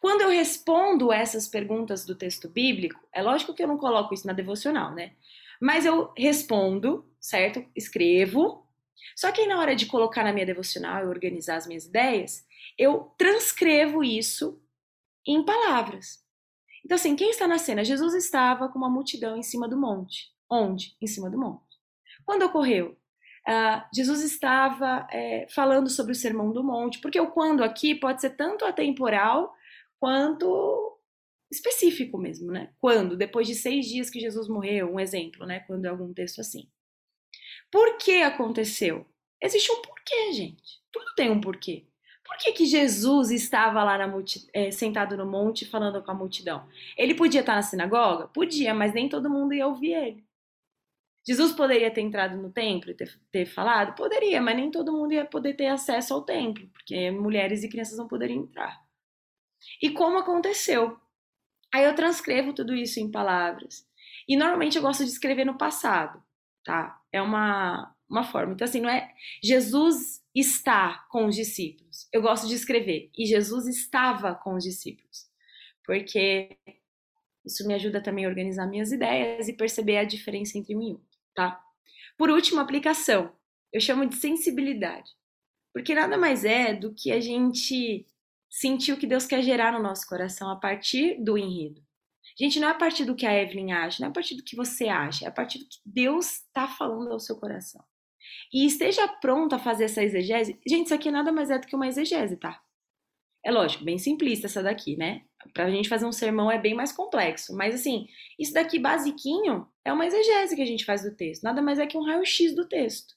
[0.00, 4.26] Quando eu respondo essas perguntas do texto bíblico, é lógico que eu não coloco isso
[4.26, 5.12] na devocional, né?
[5.60, 7.64] Mas eu respondo, certo?
[7.74, 8.66] Escrevo.
[9.14, 12.44] Só que na hora de colocar na minha devocional e organizar as minhas ideias,
[12.78, 14.60] eu transcrevo isso
[15.26, 16.24] em palavras.
[16.84, 17.84] Então, assim, quem está na cena?
[17.84, 20.32] Jesus estava com uma multidão em cima do monte.
[20.48, 20.96] Onde?
[21.00, 21.64] Em cima do monte.
[22.24, 22.96] Quando ocorreu?
[23.48, 28.20] Uh, Jesus estava é, falando sobre o Sermão do Monte, porque o quando aqui pode
[28.20, 29.54] ser tanto atemporal
[29.98, 30.98] quanto
[31.50, 32.72] específico mesmo, né?
[32.78, 33.16] Quando?
[33.16, 35.60] Depois de seis dias que Jesus morreu, um exemplo, né?
[35.60, 36.68] Quando é algum texto assim.
[37.70, 39.06] Por que aconteceu?
[39.42, 40.80] Existe um porquê, gente.
[40.92, 41.86] Tudo tem um porquê.
[42.24, 44.48] Por que, que Jesus estava lá na multi...
[44.52, 46.68] é, sentado no monte falando com a multidão?
[46.96, 48.26] Ele podia estar na sinagoga?
[48.28, 50.26] Podia, mas nem todo mundo ia ouvir ele.
[51.26, 53.94] Jesus poderia ter entrado no templo e ter, ter, falado?
[53.96, 57.98] Poderia, mas nem todo mundo ia poder ter acesso ao templo, porque mulheres e crianças
[57.98, 58.85] não poderiam entrar.
[59.82, 60.98] E como aconteceu?
[61.72, 63.86] Aí eu transcrevo tudo isso em palavras.
[64.28, 66.22] E normalmente eu gosto de escrever no passado,
[66.64, 67.00] tá?
[67.12, 68.52] É uma, uma forma.
[68.52, 69.12] Então, assim, não é
[69.42, 72.08] Jesus está com os discípulos.
[72.12, 73.10] Eu gosto de escrever.
[73.16, 75.26] E Jesus estava com os discípulos.
[75.84, 76.56] Porque
[77.44, 80.92] isso me ajuda também a organizar minhas ideias e perceber a diferença entre um e
[80.92, 81.62] outro tá?
[82.16, 83.30] Por último, aplicação.
[83.72, 85.12] Eu chamo de sensibilidade.
[85.72, 88.06] Porque nada mais é do que a gente
[88.50, 91.82] sentir o que Deus quer gerar no nosso coração a partir do enredo.
[92.38, 94.42] Gente, não é a partir do que a Evelyn acha, não é a partir do
[94.42, 97.82] que você acha, é a partir do que Deus está falando ao seu coração.
[98.52, 100.58] E esteja pronto a fazer essa exegese.
[100.66, 102.60] Gente, isso aqui nada mais é do que uma exegese, tá?
[103.44, 105.22] É lógico, bem simplista essa daqui, né?
[105.54, 107.56] Pra gente fazer um sermão é bem mais complexo.
[107.56, 108.06] Mas assim,
[108.38, 111.44] isso daqui basiquinho é uma exegese que a gente faz do texto.
[111.44, 113.14] Nada mais é que um raio-x do texto.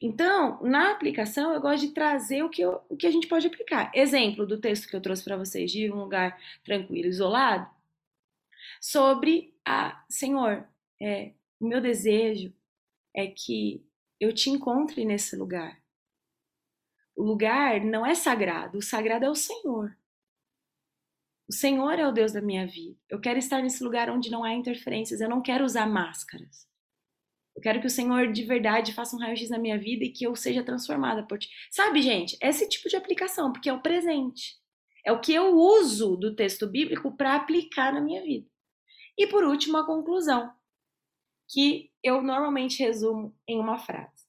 [0.00, 3.46] Então, na aplicação, eu gosto de trazer o que, eu, o que a gente pode
[3.46, 3.90] aplicar.
[3.94, 7.68] Exemplo do texto que eu trouxe para vocês de um lugar tranquilo, isolado,
[8.80, 10.66] sobre a Senhor,
[11.00, 12.52] é, o meu desejo
[13.14, 13.84] é que
[14.20, 15.80] eu te encontre nesse lugar.
[17.14, 19.96] O lugar não é sagrado, o sagrado é o Senhor.
[21.48, 22.98] O Senhor é o Deus da minha vida.
[23.08, 25.20] Eu quero estar nesse lugar onde não há interferências.
[25.20, 26.66] Eu não quero usar máscaras.
[27.54, 30.26] Eu quero que o Senhor de verdade faça um raio-x na minha vida e que
[30.26, 31.48] eu seja transformada por ti.
[31.70, 34.56] Sabe, gente, esse tipo de aplicação, porque é o presente.
[35.04, 38.46] É o que eu uso do texto bíblico para aplicar na minha vida.
[39.18, 40.50] E por último, a conclusão,
[41.48, 44.26] que eu normalmente resumo em uma frase.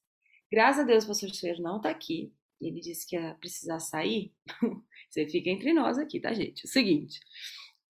[0.52, 4.34] Graças a Deus, o pastor Silveiro não está aqui, ele disse que ia precisar sair,
[5.10, 6.66] você fica entre nós aqui, tá, gente?
[6.66, 7.20] O seguinte,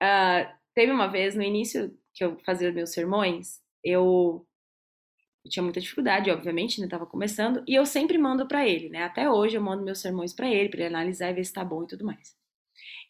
[0.02, 4.48] uh, teve uma vez no início que eu fazia meus sermões, eu,
[5.44, 6.88] eu tinha muita dificuldade, obviamente, né?
[6.88, 9.04] Tava começando, e eu sempre mando para ele, né?
[9.04, 11.66] Até hoje eu mando meus sermões para ele, para ele analisar e ver se tá
[11.66, 12.36] bom e tudo mais.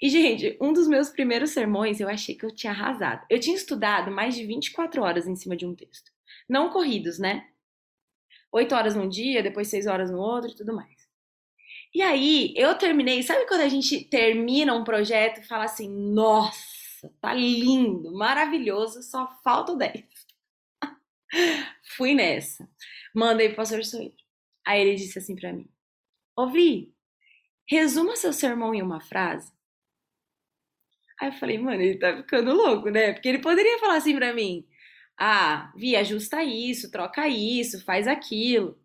[0.01, 3.25] E, gente, um dos meus primeiros sermões eu achei que eu tinha arrasado.
[3.29, 6.11] Eu tinha estudado mais de 24 horas em cima de um texto.
[6.49, 7.47] Não corridos, né?
[8.51, 11.03] Oito horas num dia, depois seis horas no outro e tudo mais.
[11.93, 13.21] E aí, eu terminei.
[13.21, 19.27] Sabe quando a gente termina um projeto e fala assim: nossa, tá lindo, maravilhoso, só
[19.43, 20.03] falta o 10.
[21.97, 22.69] Fui nessa.
[23.13, 24.15] Mandei pro pastor Soeiro.
[24.65, 25.69] Aí ele disse assim para mim:
[26.37, 26.93] Ouvi,
[27.69, 29.51] resuma seu sermão em uma frase.
[31.21, 33.13] Aí eu falei, mano, ele tá ficando louco, né?
[33.13, 34.67] Porque ele poderia falar assim pra mim:
[35.17, 38.79] Ah, Vi, ajusta isso, troca isso, faz aquilo.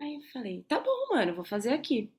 [0.00, 2.12] Aí eu falei, tá bom, mano, vou fazer aqui.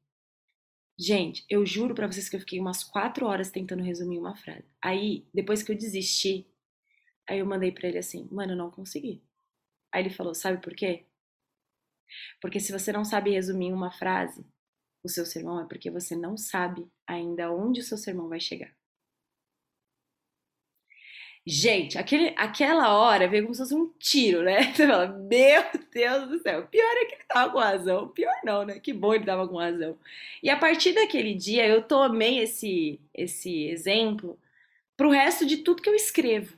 [0.98, 4.66] Gente, eu juro para vocês que eu fiquei umas quatro horas tentando resumir uma frase.
[4.82, 6.48] Aí, depois que eu desisti,
[7.28, 9.24] aí eu mandei para ele assim, mano, eu não consegui.
[9.92, 11.06] Aí ele falou, sabe por quê?
[12.42, 14.46] Porque se você não sabe resumir uma frase,
[15.04, 18.74] o seu sermão é porque você não sabe ainda onde o seu sermão vai chegar.
[21.46, 24.72] Gente, aquele, aquela hora veio como se fosse um tiro, né?
[24.74, 26.66] Você fala, meu Deus do céu.
[26.68, 28.08] Pior é que ele tava com razão.
[28.08, 28.80] Pior não, né?
[28.80, 29.98] Que bom ele tava com razão.
[30.42, 34.40] E a partir daquele dia, eu tomei esse, esse exemplo
[34.96, 36.56] pro resto de tudo que eu escrevo.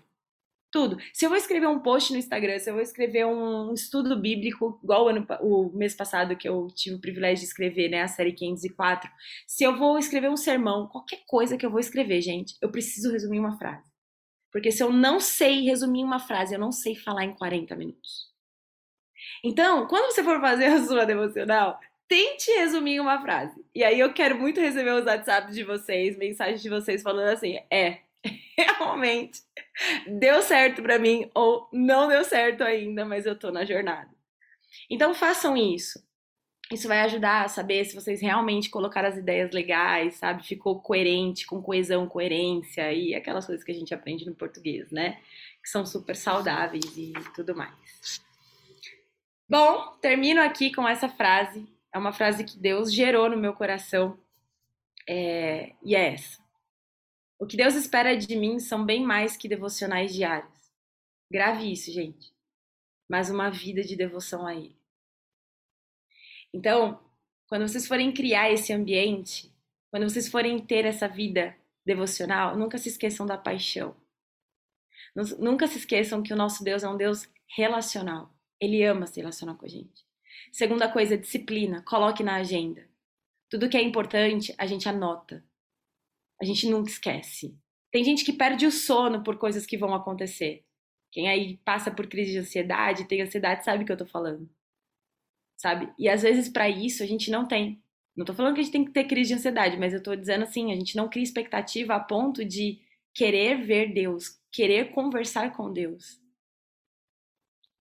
[0.76, 0.98] Tudo.
[1.14, 4.78] Se eu vou escrever um post no Instagram, se eu vou escrever um estudo bíblico,
[4.84, 8.10] igual o, ano, o mês passado que eu tive o privilégio de escrever, né, a
[8.10, 9.10] série 504,
[9.48, 13.10] se eu vou escrever um sermão, qualquer coisa que eu vou escrever, gente, eu preciso
[13.10, 13.90] resumir uma frase.
[14.52, 18.30] Porque se eu não sei resumir uma frase, eu não sei falar em 40 minutos.
[19.46, 23.64] Então, quando você for fazer a sua devocional, tente resumir uma frase.
[23.74, 27.60] E aí eu quero muito receber os WhatsApps de vocês, mensagens de vocês falando assim:
[27.72, 28.00] é,
[28.58, 29.42] realmente
[30.08, 34.10] deu certo para mim ou não deu certo ainda, mas eu tô na jornada.
[34.90, 36.04] Então façam isso.
[36.72, 40.44] Isso vai ajudar a saber se vocês realmente colocaram as ideias legais, sabe?
[40.44, 45.20] Ficou coerente, com coesão, coerência e aquelas coisas que a gente aprende no português, né?
[45.62, 48.24] Que são super saudáveis e tudo mais.
[49.48, 51.68] Bom, termino aqui com essa frase.
[51.94, 54.18] É uma frase que Deus gerou no meu coração.
[55.08, 55.74] É...
[55.84, 56.45] E é essa.
[57.38, 60.54] O que Deus espera de mim são bem mais que devocionais diários.
[61.30, 62.34] Grave isso, gente.
[63.10, 64.76] Mas uma vida de devoção a Ele.
[66.54, 67.00] Então,
[67.48, 69.54] quando vocês forem criar esse ambiente,
[69.92, 71.56] quando vocês forem ter essa vida
[71.86, 73.96] devocional, nunca se esqueçam da paixão.
[75.38, 78.34] Nunca se esqueçam que o nosso Deus é um Deus relacional.
[78.60, 80.06] Ele ama se relacionar com a gente.
[80.52, 81.82] Segunda coisa, disciplina.
[81.84, 82.88] Coloque na agenda.
[83.50, 85.44] Tudo que é importante, a gente anota.
[86.42, 87.58] A gente nunca esquece.
[87.92, 90.66] Tem gente que perde o sono por coisas que vão acontecer.
[91.12, 94.50] Quem aí passa por crise de ansiedade, tem ansiedade, sabe o que eu tô falando.
[95.58, 95.92] Sabe?
[95.98, 97.82] E às vezes para isso a gente não tem.
[98.16, 100.16] Não tô falando que a gente tem que ter crise de ansiedade, mas eu tô
[100.16, 102.80] dizendo assim, a gente não cria expectativa a ponto de
[103.14, 106.22] querer ver Deus, querer conversar com Deus.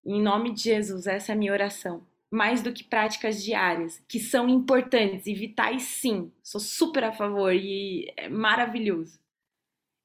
[0.05, 4.19] Em nome de Jesus, essa é a minha oração mais do que práticas diárias, que
[4.19, 6.33] são importantes e vitais, sim.
[6.43, 9.21] Sou super a favor e é maravilhoso.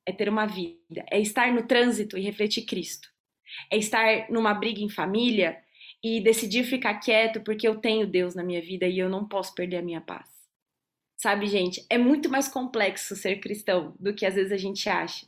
[0.05, 3.09] É ter uma vida, é estar no trânsito e refletir Cristo.
[3.71, 5.57] É estar numa briga em família
[6.03, 9.55] e decidir ficar quieto porque eu tenho Deus na minha vida e eu não posso
[9.55, 10.29] perder a minha paz.
[11.17, 15.27] Sabe, gente, é muito mais complexo ser cristão do que às vezes a gente acha.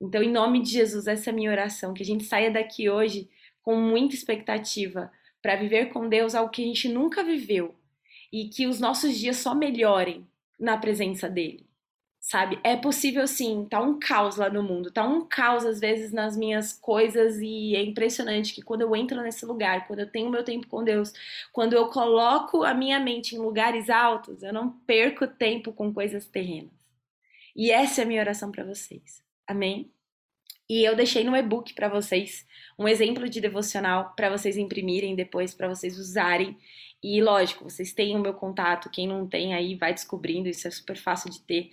[0.00, 2.88] Então, em nome de Jesus, essa é a minha oração, que a gente saia daqui
[2.88, 3.28] hoje
[3.62, 5.10] com muita expectativa,
[5.42, 7.74] para viver com Deus algo que a gente nunca viveu
[8.32, 10.26] e que os nossos dias só melhorem
[10.58, 11.66] na presença dele.
[12.20, 12.58] Sabe?
[12.62, 16.36] É possível sim, tá um caos lá no mundo, tá um caos às vezes nas
[16.36, 20.44] minhas coisas e é impressionante que quando eu entro nesse lugar, quando eu tenho meu
[20.44, 21.12] tempo com Deus,
[21.52, 26.26] quando eu coloco a minha mente em lugares altos, eu não perco tempo com coisas
[26.26, 26.72] terrenas.
[27.56, 29.22] E essa é a minha oração para vocês.
[29.46, 29.90] Amém?
[30.68, 32.46] E eu deixei no e-book para vocês
[32.78, 36.56] um exemplo de devocional para vocês imprimirem depois, para vocês usarem.
[37.02, 40.70] E lógico, vocês têm o meu contato, quem não tem aí vai descobrindo, isso é
[40.70, 41.70] super fácil de ter.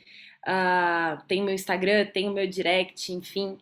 [0.48, 3.58] Uh, tem o meu Instagram, tem o meu direct, enfim,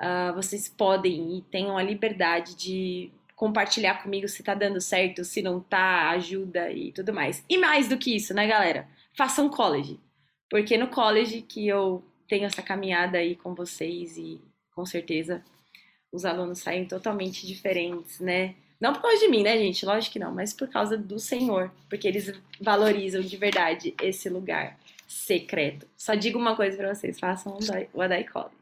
[0.00, 5.42] uh, vocês podem e tenham a liberdade de compartilhar comigo se tá dando certo, se
[5.42, 7.44] não tá, ajuda e tudo mais.
[7.48, 8.88] E mais do que isso, né, galera?
[9.12, 10.00] Façam college.
[10.48, 14.40] Porque no college que eu tenho essa caminhada aí com vocês e
[14.78, 15.42] com certeza
[16.12, 18.54] os alunos saem totalmente diferentes, né?
[18.80, 19.84] Não por causa de mim, né, gente?
[19.84, 24.78] Lógico que não, mas por causa do Senhor, porque eles valorizam de verdade esse lugar
[25.08, 25.84] secreto.
[25.96, 27.58] Só digo uma coisa para vocês: façam
[27.92, 28.54] o Adai College.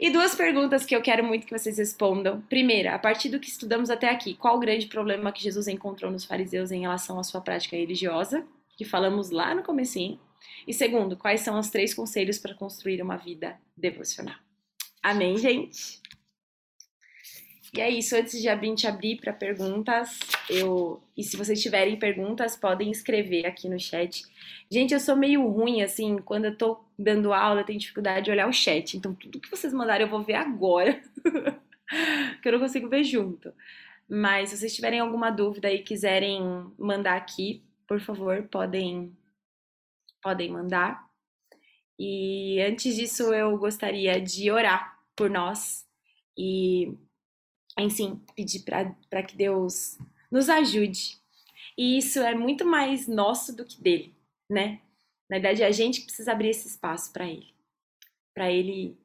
[0.00, 2.40] E duas perguntas que eu quero muito que vocês respondam.
[2.48, 6.10] Primeira, a partir do que estudamos até aqui, qual o grande problema que Jesus encontrou
[6.10, 8.42] nos fariseus em relação à sua prática religiosa,
[8.74, 10.18] que falamos lá no comecinho?
[10.66, 14.45] E segundo, quais são os três conselhos para construir uma vida devocional?
[15.06, 16.02] Amém, gente?
[17.72, 20.18] E é isso, antes de a gente abrir para perguntas,
[20.50, 21.00] eu.
[21.16, 24.24] E se vocês tiverem perguntas, podem escrever aqui no chat.
[24.68, 28.32] Gente, eu sou meio ruim, assim, quando eu tô dando aula, eu tenho dificuldade de
[28.32, 28.96] olhar o chat.
[28.96, 31.00] Então, tudo que vocês mandarem eu vou ver agora.
[32.42, 33.52] que eu não consigo ver junto.
[34.08, 36.42] Mas se vocês tiverem alguma dúvida e quiserem
[36.76, 39.16] mandar aqui, por favor, podem,
[40.20, 41.08] podem mandar.
[41.96, 45.86] E antes disso, eu gostaria de orar por nós
[46.36, 46.96] e
[47.78, 49.98] enfim, pedir para que Deus
[50.30, 51.20] nos ajude.
[51.76, 54.16] E isso é muito mais nosso do que dele,
[54.48, 54.80] né?
[55.28, 57.52] Na verdade, é a gente que precisa abrir esse espaço para ele,
[58.32, 58.98] para ele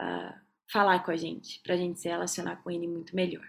[0.00, 0.38] uh,
[0.70, 3.48] falar com a gente, para a gente se relacionar com ele muito melhor.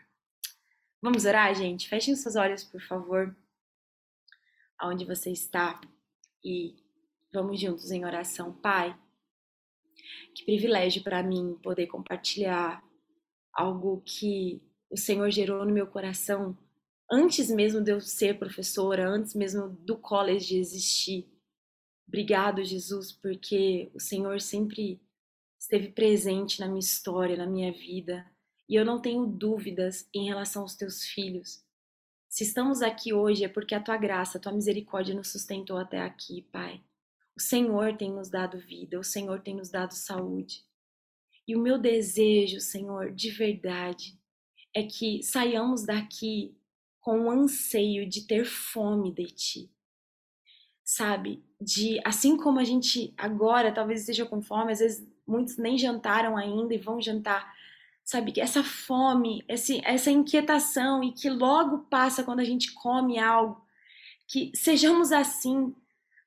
[1.01, 1.87] Vamos orar, gente?
[1.87, 3.35] Fechem seus olhos, por favor,
[4.79, 5.79] aonde você está
[6.43, 6.75] e
[7.31, 8.53] vamos juntos em oração.
[8.53, 8.97] Pai,
[10.33, 12.83] que privilégio para mim poder compartilhar
[13.53, 16.57] algo que o Senhor gerou no meu coração
[17.11, 21.27] antes mesmo de eu ser professora, antes mesmo do college existir.
[22.07, 25.01] Obrigado, Jesus, porque o Senhor sempre
[25.59, 28.25] esteve presente na minha história, na minha vida.
[28.69, 31.63] E eu não tenho dúvidas em relação aos teus filhos.
[32.29, 36.01] Se estamos aqui hoje é porque a tua graça, a tua misericórdia nos sustentou até
[36.01, 36.83] aqui, Pai.
[37.37, 40.63] O Senhor tem nos dado vida, o Senhor tem nos dado saúde.
[41.47, 44.17] E o meu desejo, Senhor, de verdade,
[44.73, 46.55] é que saiamos daqui
[46.99, 49.71] com o anseio de ter fome de Ti.
[50.83, 51.43] Sabe?
[51.61, 56.35] De, assim como a gente agora talvez esteja com fome, às vezes muitos nem jantaram
[56.35, 57.53] ainda e vão jantar.
[58.03, 58.33] Sabe?
[58.37, 63.63] Essa fome, esse, essa inquietação e que logo passa quando a gente come algo.
[64.27, 65.75] Que sejamos assim,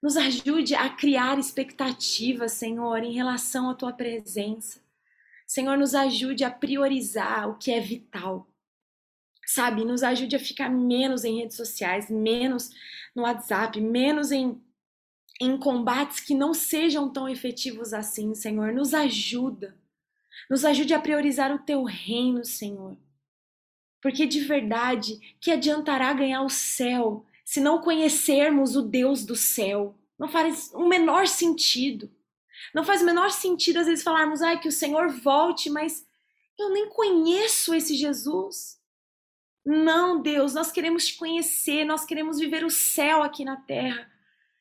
[0.03, 4.81] nos ajude a criar expectativas, Senhor, em relação à tua presença.
[5.47, 8.47] Senhor, nos ajude a priorizar o que é vital.
[9.47, 12.71] Sabe, nos ajude a ficar menos em redes sociais, menos
[13.17, 14.61] no WhatsApp, menos em,
[15.41, 18.73] em combates que não sejam tão efetivos assim, Senhor.
[18.73, 19.75] Nos ajuda.
[20.51, 22.97] Nos ajude a priorizar o teu reino, Senhor.
[24.03, 29.99] Porque de verdade, que adiantará ganhar o céu se não conhecermos o Deus do céu.
[30.19, 32.11] Não faz o menor sentido.
[32.75, 36.07] Não faz o menor sentido às vezes falarmos, ai, que o Senhor volte, mas
[36.59, 38.79] eu nem conheço esse Jesus.
[39.65, 44.07] Não, Deus, nós queremos te conhecer, nós queremos viver o céu aqui na terra.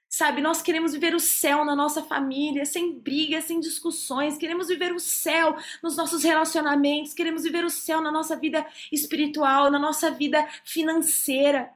[0.07, 4.38] Sabe, nós queremos viver o céu na nossa família, sem brigas, sem discussões.
[4.38, 9.69] Queremos viver o céu nos nossos relacionamentos, queremos viver o céu na nossa vida espiritual,
[9.69, 11.75] na nossa vida financeira.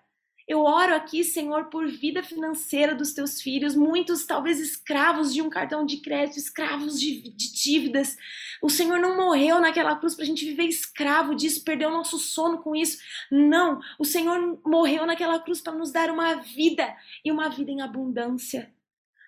[0.51, 5.49] Eu oro aqui, Senhor, por vida financeira dos teus filhos, muitos talvez escravos de um
[5.49, 8.17] cartão de crédito, escravos de, de dívidas.
[8.61, 12.19] O Senhor não morreu naquela cruz para a gente viver escravo disso, perder o nosso
[12.19, 12.97] sono com isso.
[13.31, 17.79] Não, o Senhor morreu naquela cruz para nos dar uma vida e uma vida em
[17.79, 18.73] abundância.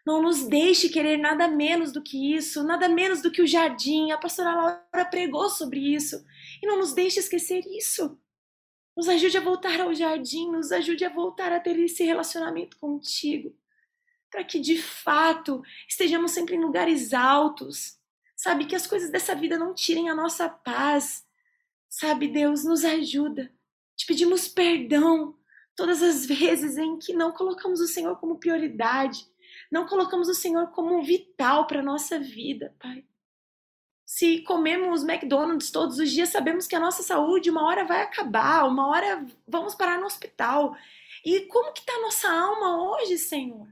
[0.06, 4.12] Não nos deixe querer nada menos do que isso, nada menos do que o jardim.
[4.12, 6.22] A pastora Laura pregou sobre isso.
[6.62, 8.20] E não nos deixe esquecer isso.
[8.96, 13.56] Nos ajude a voltar ao jardim, nos ajude a voltar a ter esse relacionamento contigo.
[14.30, 17.98] Para que de fato estejamos sempre em lugares altos.
[18.36, 21.26] Sabe, que as coisas dessa vida não tirem a nossa paz.
[21.90, 23.54] Sabe, Deus, nos ajuda.
[23.96, 25.38] Te pedimos perdão
[25.76, 29.26] todas as vezes em que não colocamos o Senhor como prioridade,
[29.72, 33.06] não colocamos o Senhor como vital para nossa vida, Pai.
[34.16, 38.64] Se comemos McDonald's todos os dias, sabemos que a nossa saúde uma hora vai acabar,
[38.68, 40.78] uma hora vamos parar no hospital.
[41.26, 43.68] E como que está a nossa alma hoje, Senhor?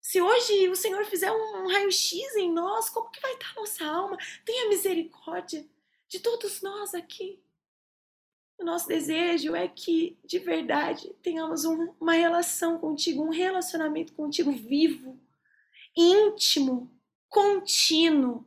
[0.00, 3.60] Se hoje o Senhor fizer um raio-x em nós, como que vai estar tá a
[3.60, 4.16] nossa alma?
[4.44, 5.68] Tenha misericórdia
[6.06, 7.42] de todos nós aqui.
[8.56, 14.52] O nosso desejo é que, de verdade, tenhamos um, uma relação contigo, um relacionamento contigo
[14.52, 15.20] vivo,
[15.96, 16.88] íntimo,
[17.28, 18.46] contínuo,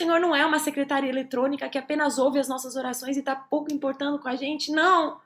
[0.00, 3.70] Senhor não é uma secretária eletrônica que apenas ouve as nossas orações e está pouco
[3.70, 4.72] importando com a gente.
[4.72, 5.20] Não!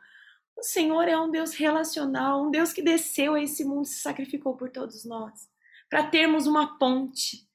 [0.57, 4.01] O Senhor é um Deus relacional, um Deus que desceu a esse mundo e se
[4.01, 5.49] sacrificou por todos nós,
[5.89, 7.49] para termos uma ponte,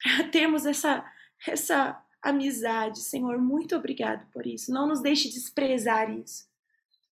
[0.00, 1.04] para termos essa,
[1.44, 3.00] essa amizade.
[3.00, 4.72] Senhor, muito obrigado por isso.
[4.72, 6.48] Não nos deixe desprezar isso.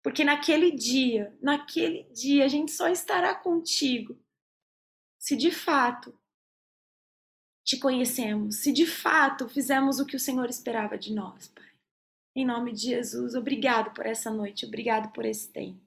[0.02, 4.18] Porque naquele dia, naquele dia, a gente só estará contigo
[5.18, 6.14] se de fato
[7.66, 11.64] te conhecemos, se de fato fizemos o que o Senhor esperava de nós, Pai.
[12.36, 15.80] Em nome de Jesus, obrigado por essa noite, obrigado por esse tempo.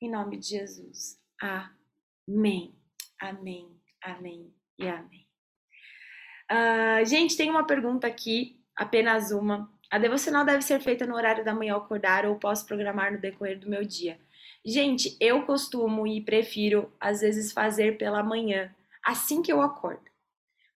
[0.00, 1.18] Em nome de Jesus.
[1.40, 2.72] Amém.
[3.20, 3.68] Amém.
[4.00, 5.26] Amém e amém.
[6.50, 9.68] Uh, gente, tem uma pergunta aqui, apenas uma.
[9.90, 13.20] A devocional deve ser feita no horário da manhã ao acordar ou posso programar no
[13.20, 14.20] decorrer do meu dia?
[14.64, 18.72] Gente, eu costumo e prefiro, às vezes, fazer pela manhã,
[19.04, 20.07] assim que eu acordo.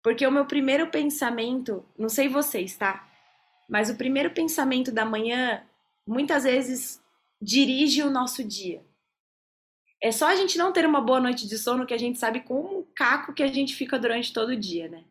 [0.02, 3.08] Porque o meu primeiro pensamento, não sei vocês, tá?
[3.68, 5.64] Mas o primeiro pensamento da manhã
[6.06, 7.00] muitas vezes
[7.40, 8.84] dirige o nosso dia.
[10.02, 12.40] É só a gente não ter uma boa noite de sono que a gente sabe
[12.40, 15.04] com o caco que a gente fica durante todo o dia, né?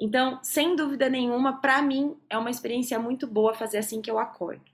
[0.00, 4.18] Então, sem dúvida nenhuma, para mim é uma experiência muito boa fazer assim que eu
[4.18, 4.64] acordo.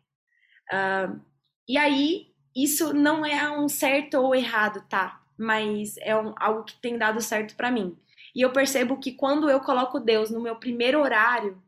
[0.72, 1.20] Uh,
[1.68, 5.22] e aí, isso não é um certo ou errado, tá?
[5.36, 7.96] Mas é um, algo que tem dado certo para mim.
[8.34, 11.62] E eu percebo que quando eu coloco Deus no meu primeiro horário,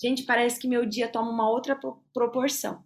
[0.00, 1.78] gente, parece que meu dia toma uma outra
[2.12, 2.84] proporção.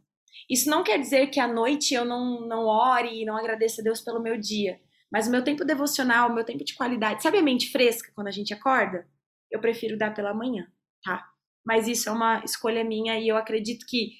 [0.50, 3.84] Isso não quer dizer que à noite eu não, não ore e não agradeça a
[3.84, 4.80] Deus pelo meu dia.
[5.10, 8.28] Mas o meu tempo devocional, o meu tempo de qualidade, sabe a mente fresca quando
[8.28, 9.08] a gente acorda?
[9.50, 10.66] Eu prefiro dar pela manhã,
[11.02, 11.26] tá?
[11.64, 14.12] Mas isso é uma escolha minha e eu acredito que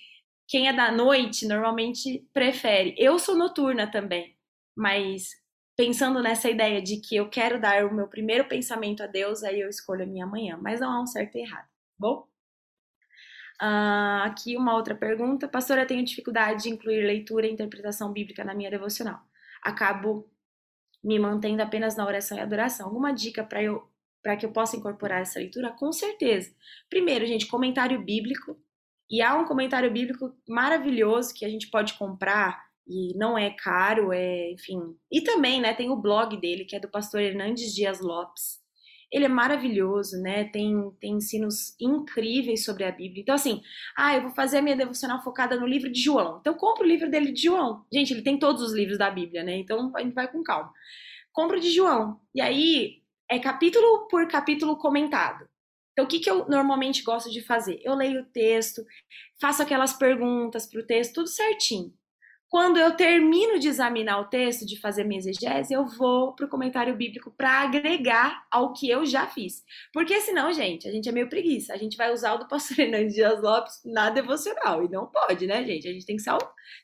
[0.46, 2.94] quem é da noite normalmente prefere.
[2.96, 4.34] Eu sou noturna também,
[4.76, 5.28] mas
[5.78, 9.60] pensando nessa ideia de que eu quero dar o meu primeiro pensamento a Deus, aí
[9.60, 12.28] eu escolho a minha manhã, mas não há um certo e errado, tá bom?
[13.62, 15.46] Uh, aqui uma outra pergunta.
[15.46, 19.20] Pastora, tenho dificuldade de incluir leitura e interpretação bíblica na minha devocional.
[19.62, 20.28] Acabo
[21.02, 22.86] me mantendo apenas na oração e adoração.
[22.86, 23.88] Alguma dica para eu
[24.20, 25.70] para que eu possa incorporar essa leitura?
[25.70, 26.52] Com certeza.
[26.90, 28.60] Primeiro, gente, comentário bíblico.
[29.08, 34.12] E há um comentário bíblico maravilhoso que a gente pode comprar e não é caro,
[34.12, 34.80] é, enfim.
[35.12, 38.58] E também, né, tem o blog dele, que é do pastor Hernandes Dias Lopes.
[39.12, 40.44] Ele é maravilhoso, né?
[40.44, 43.22] Tem, tem ensinos incríveis sobre a Bíblia.
[43.22, 43.62] Então, assim,
[43.96, 46.38] ah, eu vou fazer a minha devocional focada no livro de João.
[46.40, 47.86] Então, compra o livro dele de João.
[47.90, 49.56] Gente, ele tem todos os livros da Bíblia, né?
[49.56, 50.70] Então, a gente vai com calma.
[51.32, 52.20] Compra de João.
[52.34, 55.48] E aí, é capítulo por capítulo comentado.
[55.92, 57.80] Então, o que, que eu normalmente gosto de fazer?
[57.82, 58.84] Eu leio o texto,
[59.40, 61.92] faço aquelas perguntas para o texto, tudo certinho.
[62.48, 66.48] Quando eu termino de examinar o texto, de fazer minha exegese, eu vou para o
[66.48, 69.62] comentário bíblico para agregar ao que eu já fiz.
[69.92, 71.74] Porque senão, gente, a gente é meio preguiça.
[71.74, 74.82] A gente vai usar o do pastor Hernandes Dias Lopes na devocional.
[74.82, 75.86] E não pode, né, gente?
[75.86, 76.38] A gente tem que, sal...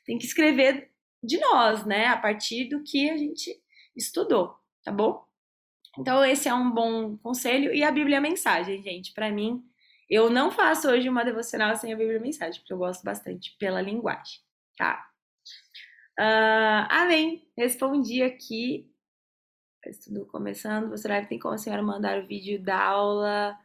[0.05, 0.91] tem que escrever
[1.23, 2.07] de nós, né?
[2.07, 3.59] A partir do que a gente
[3.95, 5.25] estudou, tá bom?
[5.97, 7.73] Então, esse é um bom conselho.
[7.73, 9.13] E a Bíblia é mensagem, gente.
[9.13, 9.63] Para mim,
[10.07, 13.81] eu não faço hoje uma devocional sem a Bíblia mensagem, porque eu gosto bastante pela
[13.81, 14.41] linguagem,
[14.77, 15.03] tá?
[16.19, 17.47] Uh, amém.
[17.57, 18.89] Respondi aqui.
[19.85, 20.89] Estudo começando.
[20.89, 23.57] Você deve ter como a senhora mandar o vídeo da aula.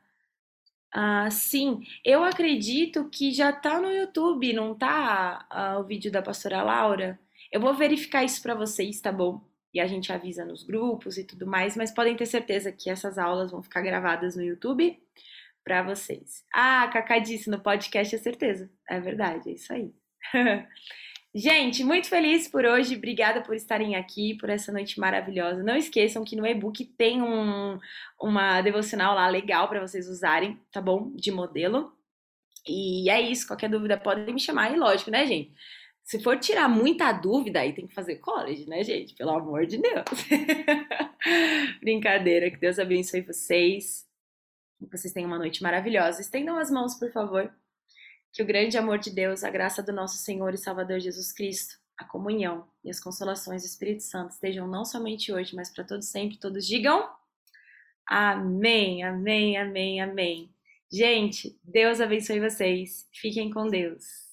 [0.95, 5.47] Uh, sim, eu acredito que já tá no YouTube, não tá
[5.77, 7.19] uh, o vídeo da pastora Laura?
[7.53, 9.41] Eu vou verificar isso para vocês, tá bom?
[9.73, 13.19] E a gente avisa nos grupos e tudo mais, mas podem ter certeza que essas
[13.19, 15.01] aulas vão ficar gravadas no YouTube
[15.63, 16.45] para vocês.
[16.53, 18.69] Ah, Cacá disse no podcast, é certeza.
[18.89, 19.95] É verdade, é isso aí.
[21.33, 22.97] Gente, muito feliz por hoje.
[22.97, 25.63] Obrigada por estarem aqui, por essa noite maravilhosa.
[25.63, 27.79] Não esqueçam que no e-book tem um,
[28.21, 31.13] uma devocional lá legal para vocês usarem, tá bom?
[31.15, 31.93] De modelo.
[32.67, 33.47] E é isso.
[33.47, 34.73] Qualquer dúvida podem me chamar.
[34.73, 35.53] E lógico, né, gente?
[36.03, 39.15] Se for tirar muita dúvida, aí tem que fazer college, né, gente?
[39.15, 40.05] Pelo amor de Deus.
[41.81, 42.51] Brincadeira.
[42.51, 44.05] Que Deus abençoe vocês.
[44.81, 46.21] Que vocês tenham uma noite maravilhosa.
[46.21, 47.55] Estendam as mãos, por favor.
[48.33, 51.77] Que o grande amor de Deus, a graça do nosso Senhor e Salvador Jesus Cristo,
[51.99, 56.07] a comunhão e as consolações do Espírito Santo estejam não somente hoje, mas para todos
[56.07, 56.39] sempre.
[56.39, 57.11] Todos digam
[58.07, 60.55] amém, amém, amém, amém.
[60.93, 63.07] Gente, Deus abençoe vocês.
[63.13, 64.30] Fiquem com Deus.